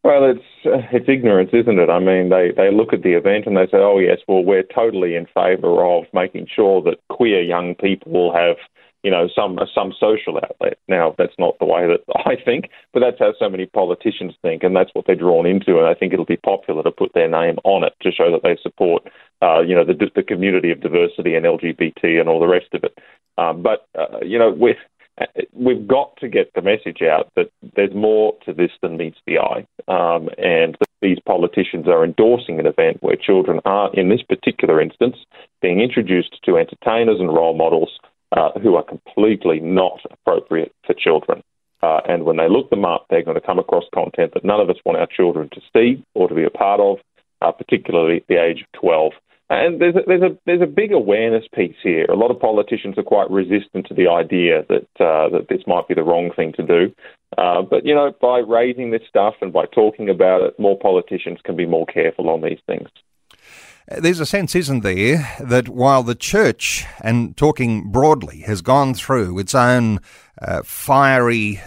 Well, 0.03 0.25
it's 0.31 0.45
uh, 0.65 0.87
it's 0.93 1.09
ignorance, 1.09 1.51
isn't 1.53 1.79
it? 1.79 1.91
I 1.91 1.99
mean, 1.99 2.31
they, 2.31 2.53
they 2.57 2.73
look 2.73 2.93
at 2.93 3.03
the 3.03 3.13
event 3.13 3.47
and 3.47 3.57
they 3.57 3.67
say, 3.67 3.77
"Oh 3.77 3.99
yes, 3.99 4.19
well, 4.27 4.43
we're 4.43 4.63
totally 4.63 5.15
in 5.15 5.27
favour 5.35 5.85
of 5.85 6.05
making 6.15 6.47
sure 6.55 6.83
that 6.83 6.97
queer 7.09 7.43
young 7.43 7.75
people 7.75 8.13
will 8.13 8.33
have 8.33 8.57
you 9.03 9.11
know, 9.11 9.29
some 9.35 9.59
some 9.75 9.93
social 9.99 10.37
outlet. 10.37 10.79
Now, 10.89 11.15
that's 11.17 11.35
not 11.39 11.59
the 11.59 11.65
way 11.65 11.87
that 11.87 12.01
I 12.27 12.37
think, 12.43 12.67
but 12.93 13.01
that's 13.01 13.19
how 13.19 13.33
so 13.39 13.49
many 13.49 13.67
politicians 13.67 14.35
think, 14.43 14.63
and 14.63 14.77
that's 14.77 14.91
what 14.93 15.07
they're 15.07 15.17
drawn 15.17 15.47
into. 15.47 15.79
And 15.79 15.87
I 15.87 15.95
think 15.95 16.13
it'll 16.13 16.25
be 16.25 16.37
popular 16.37 16.83
to 16.83 16.91
put 16.91 17.13
their 17.15 17.29
name 17.29 17.57
on 17.65 17.85
it 17.85 17.95
to 18.03 18.13
show 18.13 18.31
that 18.31 18.43
they 18.43 18.59
support, 18.63 19.03
uh, 19.43 19.61
you 19.61 19.75
know, 19.75 19.85
the 19.85 19.95
the 20.15 20.23
community 20.23 20.71
of 20.71 20.81
diversity 20.81 21.35
and 21.35 21.47
LGBT 21.47 22.21
and 22.21 22.29
all 22.29 22.41
the 22.41 22.47
rest 22.47 22.69
of 22.75 22.85
it. 22.85 22.99
Um, 23.39 23.63
but 23.63 23.87
uh, 23.99 24.21
you 24.23 24.39
know, 24.39 24.51
we've 24.51 24.77
we've 25.53 25.87
got 25.87 26.17
to 26.19 26.29
get 26.29 26.53
the 26.55 26.63
message 26.63 27.03
out 27.03 27.31
that 27.37 27.51
there's 27.77 27.95
more 27.95 28.35
to 28.45 28.53
this 28.53 28.71
than 28.83 28.97
meets 28.97 29.19
the 29.27 29.39
eye, 29.39 29.67
um, 29.89 30.29
and 30.39 30.77
that 30.81 30.89
these 31.03 31.19
politicians 31.27 31.87
are 31.89 32.05
endorsing 32.05 32.59
an 32.59 32.67
event 32.67 32.99
where 33.01 33.17
children 33.17 33.61
are, 33.65 33.93
in 33.95 34.09
this 34.09 34.23
particular 34.23 34.81
instance, 34.81 35.17
being 35.63 35.81
introduced 35.81 36.39
to 36.45 36.57
entertainers 36.57 37.21
and 37.21 37.29
role 37.29 37.57
models 37.57 37.91
uh, 38.37 38.51
who 38.63 38.77
are 38.77 38.85
completely 38.85 39.61
not 39.61 40.01
appropriate 40.11 40.73
for 40.87 40.95
children. 40.95 41.43
Uh, 41.83 42.01
and 42.09 42.25
when 42.25 42.37
they 42.37 42.49
look 42.49 42.69
them 42.71 42.85
up, 42.85 43.07
they're 43.09 43.25
going 43.25 43.41
to 43.41 43.47
come 43.47 43.59
across 43.59 43.85
content 43.95 44.35
that 44.35 44.45
none 44.45 44.61
of 44.61 44.69
us 44.69 44.77
want 44.85 44.99
our 44.99 45.07
children 45.07 45.49
to 45.53 45.61
see 45.73 46.05
or 46.15 46.29
to 46.29 46.35
be 46.35 46.45
a 46.45 46.51
part 46.51 46.81
of, 46.81 46.99
uh, 47.41 47.51
particularly 47.53 48.19
at 48.19 48.27
the 48.29 48.37
age 48.37 48.61
of 48.61 48.81
12. 48.81 49.13
And 49.51 49.81
there's 49.81 49.97
a, 49.97 50.01
there's 50.07 50.23
a 50.23 50.39
there's 50.47 50.63
a 50.63 50.67
big 50.67 50.93
awareness 50.93 51.45
piece 51.53 51.75
here. 51.83 52.05
A 52.05 52.15
lot 52.15 52.31
of 52.31 52.39
politicians 52.39 52.97
are 52.97 53.03
quite 53.03 53.29
resistant 53.31 53.85
to 53.89 53.95
the 53.95 54.09
idea 54.09 54.65
that 54.69 54.87
uh, 55.05 55.29
that 55.31 55.47
this 55.49 55.63
might 55.67 55.89
be 55.89 55.95
the 55.95 56.05
wrong 56.05 56.31
thing 56.37 56.53
to 56.53 56.63
do. 56.63 56.95
Uh, 57.37 57.63
but 57.63 57.85
you 57.85 57.93
know, 57.93 58.15
by 58.23 58.39
raising 58.39 58.93
this 58.93 59.03
stuff 59.09 59.35
and 59.41 59.53
by 59.53 59.65
talking 59.67 60.09
about 60.09 60.43
it, 60.43 60.59
more 60.61 60.79
politicians 60.79 61.41
can 61.45 61.57
be 61.57 61.67
more 61.67 61.85
careful 61.87 62.31
on 62.31 62.43
these 62.43 62.61
things. 62.65 62.89
There's 63.89 64.21
a 64.21 64.27
sense, 64.27 64.55
isn't 64.55 64.85
there, 64.85 65.29
that 65.41 65.69
while 65.69 66.05
the 66.05 66.15
church, 66.15 66.85
and 67.03 67.37
talking 67.37 67.91
broadly, 67.91 68.43
has 68.43 68.63
gone 68.63 68.95
through 68.95 69.37
its 69.41 69.53
own 69.53 69.99
uh, 70.41 70.63
fiery 70.63 71.61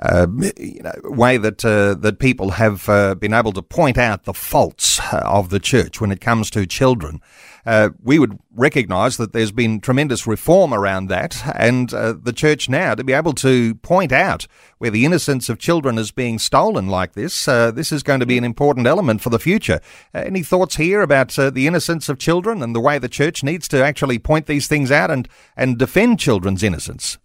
uh, 0.00 0.26
uh, 0.26 0.50
you 0.56 0.82
know, 0.82 0.92
way 1.04 1.36
that 1.36 1.64
uh, 1.64 1.94
that 1.94 2.18
people 2.18 2.52
have 2.52 2.88
uh, 2.88 3.14
been 3.14 3.34
able 3.34 3.52
to 3.52 3.62
point 3.62 3.98
out 3.98 4.24
the 4.24 4.34
faults 4.34 5.00
of 5.12 5.50
the 5.50 5.60
church 5.60 6.00
when 6.00 6.10
it 6.10 6.20
comes 6.20 6.50
to 6.50 6.66
children. 6.66 7.20
Uh, 7.66 7.90
we 8.02 8.18
would 8.18 8.38
recognise 8.54 9.18
that 9.18 9.32
there's 9.32 9.52
been 9.52 9.80
tremendous 9.80 10.26
reform 10.26 10.72
around 10.72 11.08
that, 11.08 11.42
and 11.54 11.92
uh, 11.92 12.14
the 12.14 12.32
church 12.32 12.68
now 12.68 12.94
to 12.94 13.04
be 13.04 13.12
able 13.12 13.34
to 13.34 13.74
point 13.76 14.12
out 14.12 14.46
where 14.78 14.90
the 14.90 15.04
innocence 15.04 15.50
of 15.50 15.58
children 15.58 15.98
is 15.98 16.10
being 16.10 16.38
stolen 16.38 16.88
like 16.88 17.12
this. 17.12 17.46
Uh, 17.46 17.70
this 17.70 17.92
is 17.92 18.02
going 18.02 18.20
to 18.20 18.26
be 18.26 18.38
an 18.38 18.44
important 18.44 18.86
element 18.86 19.20
for 19.20 19.28
the 19.28 19.38
future. 19.38 19.80
Uh, 20.14 20.20
any 20.20 20.42
thoughts 20.42 20.76
here 20.76 21.02
about 21.02 21.38
uh, 21.38 21.50
the 21.50 21.66
innocence 21.66 22.08
of 22.08 22.18
children 22.18 22.62
and 22.62 22.74
the 22.74 22.80
way 22.80 22.98
the 22.98 23.08
church 23.08 23.42
needs 23.42 23.68
to 23.68 23.84
actually 23.84 24.18
point 24.18 24.46
these 24.46 24.66
things 24.66 24.90
out 24.90 25.10
and 25.10 25.28
and 25.56 25.78
defend 25.78 26.18
children's 26.18 26.62
innocence? 26.62 27.18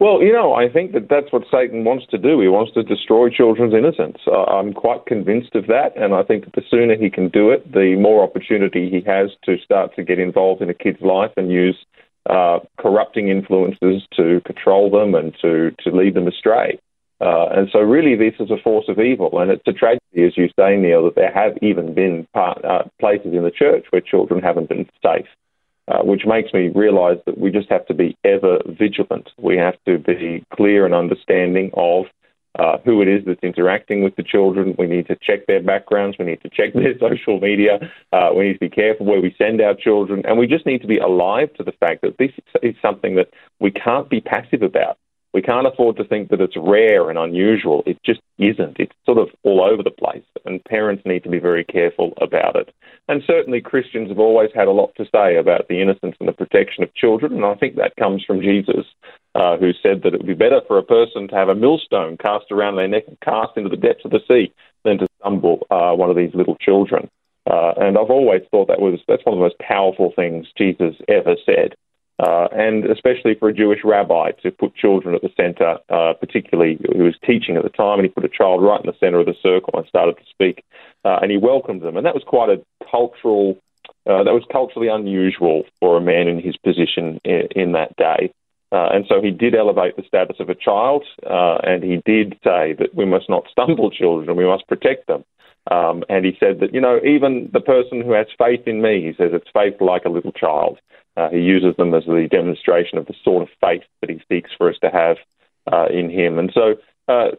Well, 0.00 0.22
you 0.22 0.32
know, 0.32 0.54
I 0.54 0.68
think 0.68 0.92
that 0.92 1.08
that's 1.10 1.32
what 1.32 1.42
Satan 1.50 1.82
wants 1.82 2.06
to 2.10 2.18
do. 2.18 2.40
He 2.40 2.46
wants 2.46 2.72
to 2.74 2.84
destroy 2.84 3.30
children's 3.30 3.74
innocence. 3.74 4.18
Uh, 4.28 4.44
I'm 4.44 4.72
quite 4.72 5.06
convinced 5.06 5.56
of 5.56 5.66
that, 5.66 5.96
and 5.96 6.14
I 6.14 6.22
think 6.22 6.44
that 6.44 6.54
the 6.54 6.62
sooner 6.70 6.94
he 6.94 7.10
can 7.10 7.28
do 7.30 7.50
it, 7.50 7.72
the 7.72 7.96
more 7.98 8.22
opportunity 8.22 8.88
he 8.88 9.02
has 9.10 9.30
to 9.44 9.56
start 9.58 9.96
to 9.96 10.04
get 10.04 10.20
involved 10.20 10.62
in 10.62 10.70
a 10.70 10.74
kid's 10.74 11.00
life 11.00 11.32
and 11.36 11.50
use 11.50 11.76
uh, 12.30 12.60
corrupting 12.78 13.28
influences 13.28 14.06
to 14.16 14.40
control 14.46 14.88
them 14.88 15.16
and 15.16 15.34
to, 15.42 15.72
to 15.82 15.90
lead 15.90 16.14
them 16.14 16.28
astray. 16.28 16.78
Uh, 17.20 17.48
and 17.50 17.68
so, 17.72 17.80
really, 17.80 18.14
this 18.14 18.38
is 18.38 18.52
a 18.52 18.62
force 18.62 18.84
of 18.86 19.00
evil, 19.00 19.40
and 19.40 19.50
it's 19.50 19.66
a 19.66 19.72
tragedy, 19.72 20.24
as 20.24 20.36
you 20.36 20.48
say, 20.56 20.76
Neil, 20.76 21.06
that 21.06 21.16
there 21.16 21.32
have 21.32 21.58
even 21.60 21.92
been 21.92 22.24
part, 22.32 22.64
uh, 22.64 22.84
places 23.00 23.34
in 23.34 23.42
the 23.42 23.50
church 23.50 23.86
where 23.90 24.00
children 24.00 24.40
haven't 24.40 24.68
been 24.68 24.88
safe. 25.02 25.26
Uh, 25.88 26.02
which 26.02 26.26
makes 26.26 26.52
me 26.52 26.68
realize 26.74 27.16
that 27.24 27.38
we 27.38 27.50
just 27.50 27.70
have 27.70 27.86
to 27.86 27.94
be 27.94 28.14
ever 28.22 28.58
vigilant. 28.66 29.30
We 29.38 29.56
have 29.56 29.76
to 29.86 29.98
be 29.98 30.44
clear 30.54 30.84
and 30.84 30.94
understanding 30.94 31.70
of 31.72 32.04
uh, 32.58 32.76
who 32.84 33.00
it 33.00 33.08
is 33.08 33.24
that's 33.24 33.42
interacting 33.42 34.02
with 34.02 34.14
the 34.16 34.22
children. 34.22 34.74
We 34.78 34.86
need 34.86 35.06
to 35.06 35.16
check 35.22 35.46
their 35.46 35.62
backgrounds. 35.62 36.18
We 36.18 36.26
need 36.26 36.42
to 36.42 36.50
check 36.50 36.72
their 36.74 36.98
social 36.98 37.40
media. 37.40 37.78
Uh, 38.12 38.30
we 38.36 38.48
need 38.48 38.54
to 38.54 38.58
be 38.58 38.68
careful 38.68 39.06
where 39.06 39.22
we 39.22 39.34
send 39.38 39.62
our 39.62 39.74
children. 39.74 40.22
And 40.26 40.38
we 40.38 40.46
just 40.46 40.66
need 40.66 40.82
to 40.82 40.88
be 40.88 40.98
alive 40.98 41.54
to 41.54 41.62
the 41.62 41.72
fact 41.72 42.02
that 42.02 42.18
this 42.18 42.32
is 42.62 42.74
something 42.82 43.14
that 43.14 43.28
we 43.58 43.70
can't 43.70 44.10
be 44.10 44.20
passive 44.20 44.62
about. 44.62 44.98
We 45.34 45.42
can't 45.42 45.66
afford 45.66 45.96
to 45.96 46.04
think 46.04 46.30
that 46.30 46.40
it's 46.40 46.56
rare 46.56 47.10
and 47.10 47.18
unusual. 47.18 47.82
It 47.86 47.98
just 48.04 48.20
isn't. 48.38 48.78
It's 48.78 48.94
sort 49.04 49.18
of 49.18 49.28
all 49.42 49.62
over 49.62 49.82
the 49.82 49.90
place, 49.90 50.24
and 50.46 50.64
parents 50.64 51.02
need 51.04 51.22
to 51.24 51.28
be 51.28 51.38
very 51.38 51.64
careful 51.64 52.14
about 52.20 52.56
it. 52.56 52.72
And 53.08 53.22
certainly, 53.26 53.60
Christians 53.60 54.08
have 54.08 54.18
always 54.18 54.50
had 54.54 54.68
a 54.68 54.72
lot 54.72 54.94
to 54.96 55.04
say 55.12 55.36
about 55.36 55.68
the 55.68 55.82
innocence 55.82 56.16
and 56.18 56.28
the 56.28 56.32
protection 56.32 56.82
of 56.82 56.94
children, 56.94 57.34
and 57.34 57.44
I 57.44 57.54
think 57.54 57.76
that 57.76 57.96
comes 57.96 58.24
from 58.24 58.40
Jesus, 58.40 58.86
uh, 59.34 59.56
who 59.58 59.72
said 59.82 60.02
that 60.02 60.14
it 60.14 60.18
would 60.18 60.26
be 60.26 60.34
better 60.34 60.60
for 60.66 60.78
a 60.78 60.82
person 60.82 61.28
to 61.28 61.34
have 61.34 61.48
a 61.48 61.54
millstone 61.54 62.16
cast 62.16 62.50
around 62.50 62.76
their 62.76 62.88
neck 62.88 63.04
and 63.06 63.20
cast 63.20 63.56
into 63.56 63.68
the 63.68 63.76
depths 63.76 64.04
of 64.04 64.10
the 64.10 64.20
sea 64.26 64.52
than 64.84 64.98
to 64.98 65.06
stumble 65.20 65.66
uh, 65.70 65.92
one 65.92 66.10
of 66.10 66.16
these 66.16 66.34
little 66.34 66.56
children. 66.56 67.08
Uh, 67.48 67.72
and 67.78 67.96
I've 67.96 68.10
always 68.10 68.42
thought 68.50 68.68
that 68.68 68.80
was 68.80 69.00
that's 69.08 69.24
one 69.24 69.34
of 69.34 69.38
the 69.38 69.44
most 69.44 69.58
powerful 69.58 70.12
things 70.14 70.46
Jesus 70.56 70.94
ever 71.08 71.34
said. 71.46 71.74
Uh, 72.18 72.48
and 72.50 72.84
especially 72.86 73.36
for 73.38 73.48
a 73.48 73.54
Jewish 73.54 73.80
rabbi 73.84 74.32
to 74.42 74.50
put 74.50 74.74
children 74.74 75.14
at 75.14 75.22
the 75.22 75.30
centre, 75.36 75.78
uh, 75.88 76.14
particularly 76.18 76.76
who 76.96 77.04
was 77.04 77.14
teaching 77.24 77.56
at 77.56 77.62
the 77.62 77.68
time, 77.68 78.00
and 78.00 78.06
he 78.06 78.08
put 78.08 78.24
a 78.24 78.28
child 78.28 78.60
right 78.60 78.80
in 78.80 78.86
the 78.86 78.98
centre 78.98 79.20
of 79.20 79.26
the 79.26 79.36
circle 79.40 79.74
and 79.74 79.86
started 79.86 80.16
to 80.16 80.24
speak, 80.28 80.64
uh, 81.04 81.18
and 81.22 81.30
he 81.30 81.36
welcomed 81.36 81.82
them, 81.82 81.96
and 81.96 82.04
that 82.04 82.14
was 82.14 82.24
quite 82.26 82.50
a 82.50 82.60
cultural, 82.90 83.56
uh, 84.06 84.24
that 84.24 84.34
was 84.34 84.42
culturally 84.50 84.88
unusual 84.88 85.62
for 85.78 85.96
a 85.96 86.00
man 86.00 86.26
in 86.26 86.40
his 86.40 86.56
position 86.56 87.20
in, 87.24 87.48
in 87.54 87.72
that 87.72 87.94
day. 87.96 88.32
Uh, 88.70 88.88
and 88.92 89.06
so 89.08 89.22
he 89.22 89.30
did 89.30 89.54
elevate 89.54 89.96
the 89.96 90.02
status 90.02 90.36
of 90.40 90.48
a 90.50 90.54
child, 90.54 91.04
uh, 91.24 91.58
and 91.62 91.82
he 91.84 92.02
did 92.04 92.32
say 92.44 92.74
that 92.74 92.94
we 92.94 93.04
must 93.04 93.30
not 93.30 93.44
stumble 93.50 93.90
children, 93.90 94.36
we 94.36 94.44
must 94.44 94.66
protect 94.66 95.06
them. 95.06 95.24
Um, 95.70 96.02
and 96.08 96.24
he 96.24 96.36
said 96.40 96.60
that, 96.60 96.72
you 96.72 96.80
know, 96.80 96.98
even 97.04 97.50
the 97.52 97.60
person 97.60 98.00
who 98.00 98.12
has 98.12 98.26
faith 98.38 98.66
in 98.66 98.80
me, 98.80 99.02
he 99.02 99.12
says 99.12 99.32
it's 99.32 99.50
faith 99.52 99.80
like 99.80 100.04
a 100.04 100.10
little 100.10 100.32
child. 100.32 100.78
Uh, 101.16 101.28
he 101.30 101.38
uses 101.38 101.76
them 101.76 101.94
as 101.94 102.04
the 102.04 102.28
demonstration 102.30 102.96
of 102.96 103.06
the 103.06 103.14
sort 103.24 103.42
of 103.42 103.48
faith 103.60 103.82
that 104.00 104.10
he 104.10 104.20
seeks 104.28 104.50
for 104.56 104.70
us 104.70 104.76
to 104.80 104.90
have 104.90 105.16
uh, 105.70 105.86
in 105.92 106.10
him. 106.10 106.38
And 106.38 106.50
so 106.54 106.76
uh, 107.08 107.30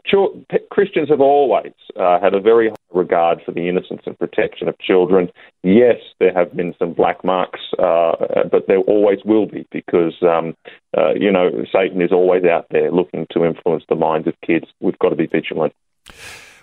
Christians 0.71 1.09
have 1.09 1.21
always 1.21 1.73
uh, 1.95 2.19
had 2.19 2.33
a 2.33 2.39
very 2.39 2.69
high 2.69 2.75
regard 2.91 3.39
for 3.45 3.51
the 3.51 3.69
innocence 3.69 4.01
and 4.05 4.17
protection 4.17 4.67
of 4.67 4.77
children. 4.79 5.29
Yes, 5.63 5.97
there 6.19 6.33
have 6.33 6.55
been 6.55 6.73
some 6.79 6.93
black 6.93 7.23
marks, 7.23 7.59
uh, 7.77 8.15
but 8.51 8.65
there 8.67 8.79
always 8.79 9.19
will 9.23 9.45
be 9.45 9.67
because, 9.71 10.15
um, 10.23 10.55
uh, 10.97 11.13
you 11.13 11.31
know, 11.31 11.49
Satan 11.71 12.01
is 12.01 12.11
always 12.11 12.43
out 12.45 12.65
there 12.71 12.91
looking 12.91 13.27
to 13.31 13.45
influence 13.45 13.83
the 13.87 13.95
minds 13.95 14.27
of 14.27 14.33
kids. 14.45 14.65
We've 14.79 14.99
got 14.99 15.09
to 15.09 15.15
be 15.15 15.27
vigilant. 15.27 15.73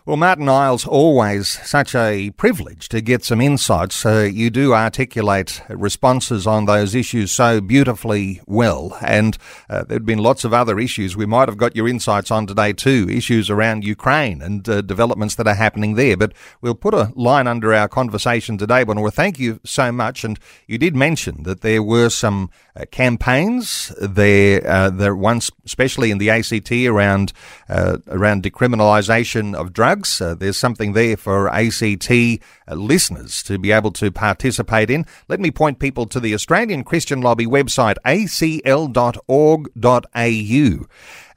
Well, 0.06 0.16
Martin 0.16 0.48
Iles, 0.48 0.86
always 0.86 1.48
such 1.68 1.92
a 1.96 2.30
privilege 2.36 2.88
to 2.90 3.00
get 3.00 3.24
some 3.24 3.40
insights. 3.40 4.06
Uh, 4.06 4.30
you 4.32 4.50
do 4.50 4.72
articulate 4.72 5.60
responses 5.68 6.46
on 6.46 6.66
those 6.66 6.94
issues 6.94 7.32
so 7.32 7.60
beautifully 7.60 8.40
well, 8.46 8.96
and 9.04 9.36
uh, 9.68 9.82
there'd 9.82 10.06
been 10.06 10.20
lots 10.20 10.44
of 10.44 10.54
other 10.54 10.78
issues 10.78 11.16
we 11.16 11.26
might 11.26 11.48
have 11.48 11.56
got 11.56 11.74
your 11.74 11.88
insights 11.88 12.30
on 12.30 12.46
today 12.46 12.72
too. 12.72 13.08
Issues 13.10 13.50
around 13.50 13.82
Ukraine 13.82 14.42
and 14.42 14.68
uh, 14.68 14.80
developments 14.80 15.34
that 15.34 15.48
are 15.48 15.56
happening 15.56 15.96
there. 15.96 16.16
But 16.16 16.34
we'll 16.60 16.76
put 16.76 16.94
a 16.94 17.10
line 17.16 17.48
under 17.48 17.74
our 17.74 17.88
conversation 17.88 18.58
today. 18.58 18.84
But 18.84 18.98
well, 18.98 19.10
thank 19.10 19.40
you 19.40 19.58
so 19.64 19.90
much. 19.90 20.22
And 20.22 20.38
you 20.68 20.78
did 20.78 20.94
mention 20.94 21.42
that 21.42 21.62
there 21.62 21.82
were 21.82 22.10
some 22.10 22.50
uh, 22.76 22.84
campaigns 22.92 23.92
there, 24.00 24.64
uh, 24.70 24.88
there 24.88 25.16
once, 25.16 25.50
especially 25.64 26.12
in 26.12 26.18
the 26.18 26.30
ACT 26.30 26.70
around 26.70 27.32
uh, 27.68 27.98
around 28.06 28.44
decriminalisation 28.44 29.52
of 29.56 29.72
drugs 29.72 29.95
drugs. 29.96 30.20
Uh, 30.20 30.34
there's 30.34 30.58
something 30.58 30.92
there 30.92 31.16
for 31.16 31.48
ACT 31.48 32.10
uh, 32.10 32.74
listeners 32.74 33.42
to 33.44 33.58
be 33.58 33.72
able 33.72 33.92
to 33.92 34.10
participate 34.10 34.90
in. 34.90 35.06
Let 35.28 35.40
me 35.40 35.50
point 35.50 35.78
people 35.78 36.06
to 36.06 36.20
the 36.20 36.34
Australian 36.34 36.84
Christian 36.84 37.20
Lobby 37.20 37.46
website, 37.46 37.96
acl.org.au 38.04 39.26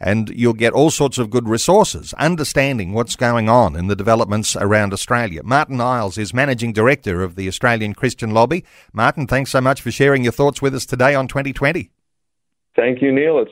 and 0.02 0.30
you'll 0.30 0.54
get 0.54 0.72
all 0.72 0.90
sorts 0.90 1.18
of 1.18 1.30
good 1.30 1.50
resources, 1.50 2.14
understanding 2.14 2.94
what's 2.94 3.18
going 3.18 3.50
on 3.50 3.76
in 3.76 3.88
the 3.88 3.98
developments 3.98 4.56
around 4.56 4.94
Australia. 4.94 5.42
Martin 5.44 5.82
Iles 5.82 6.18
is 6.18 6.34
Managing 6.34 6.72
Director 6.72 7.22
of 7.22 7.36
the 7.36 7.50
Australian 7.50 7.94
Christian 7.94 8.32
Lobby. 8.32 8.64
Martin, 8.94 9.28
thanks 9.28 9.52
so 9.52 9.60
much 9.60 9.82
for 9.82 9.92
sharing 9.92 10.24
your 10.24 10.32
thoughts 10.32 10.62
with 10.62 10.74
us 10.74 10.86
today 10.86 11.16
on 11.16 11.28
2020. 11.28 11.92
Thank 12.78 13.02
you, 13.02 13.12
Neil. 13.12 13.40
It's 13.40 13.52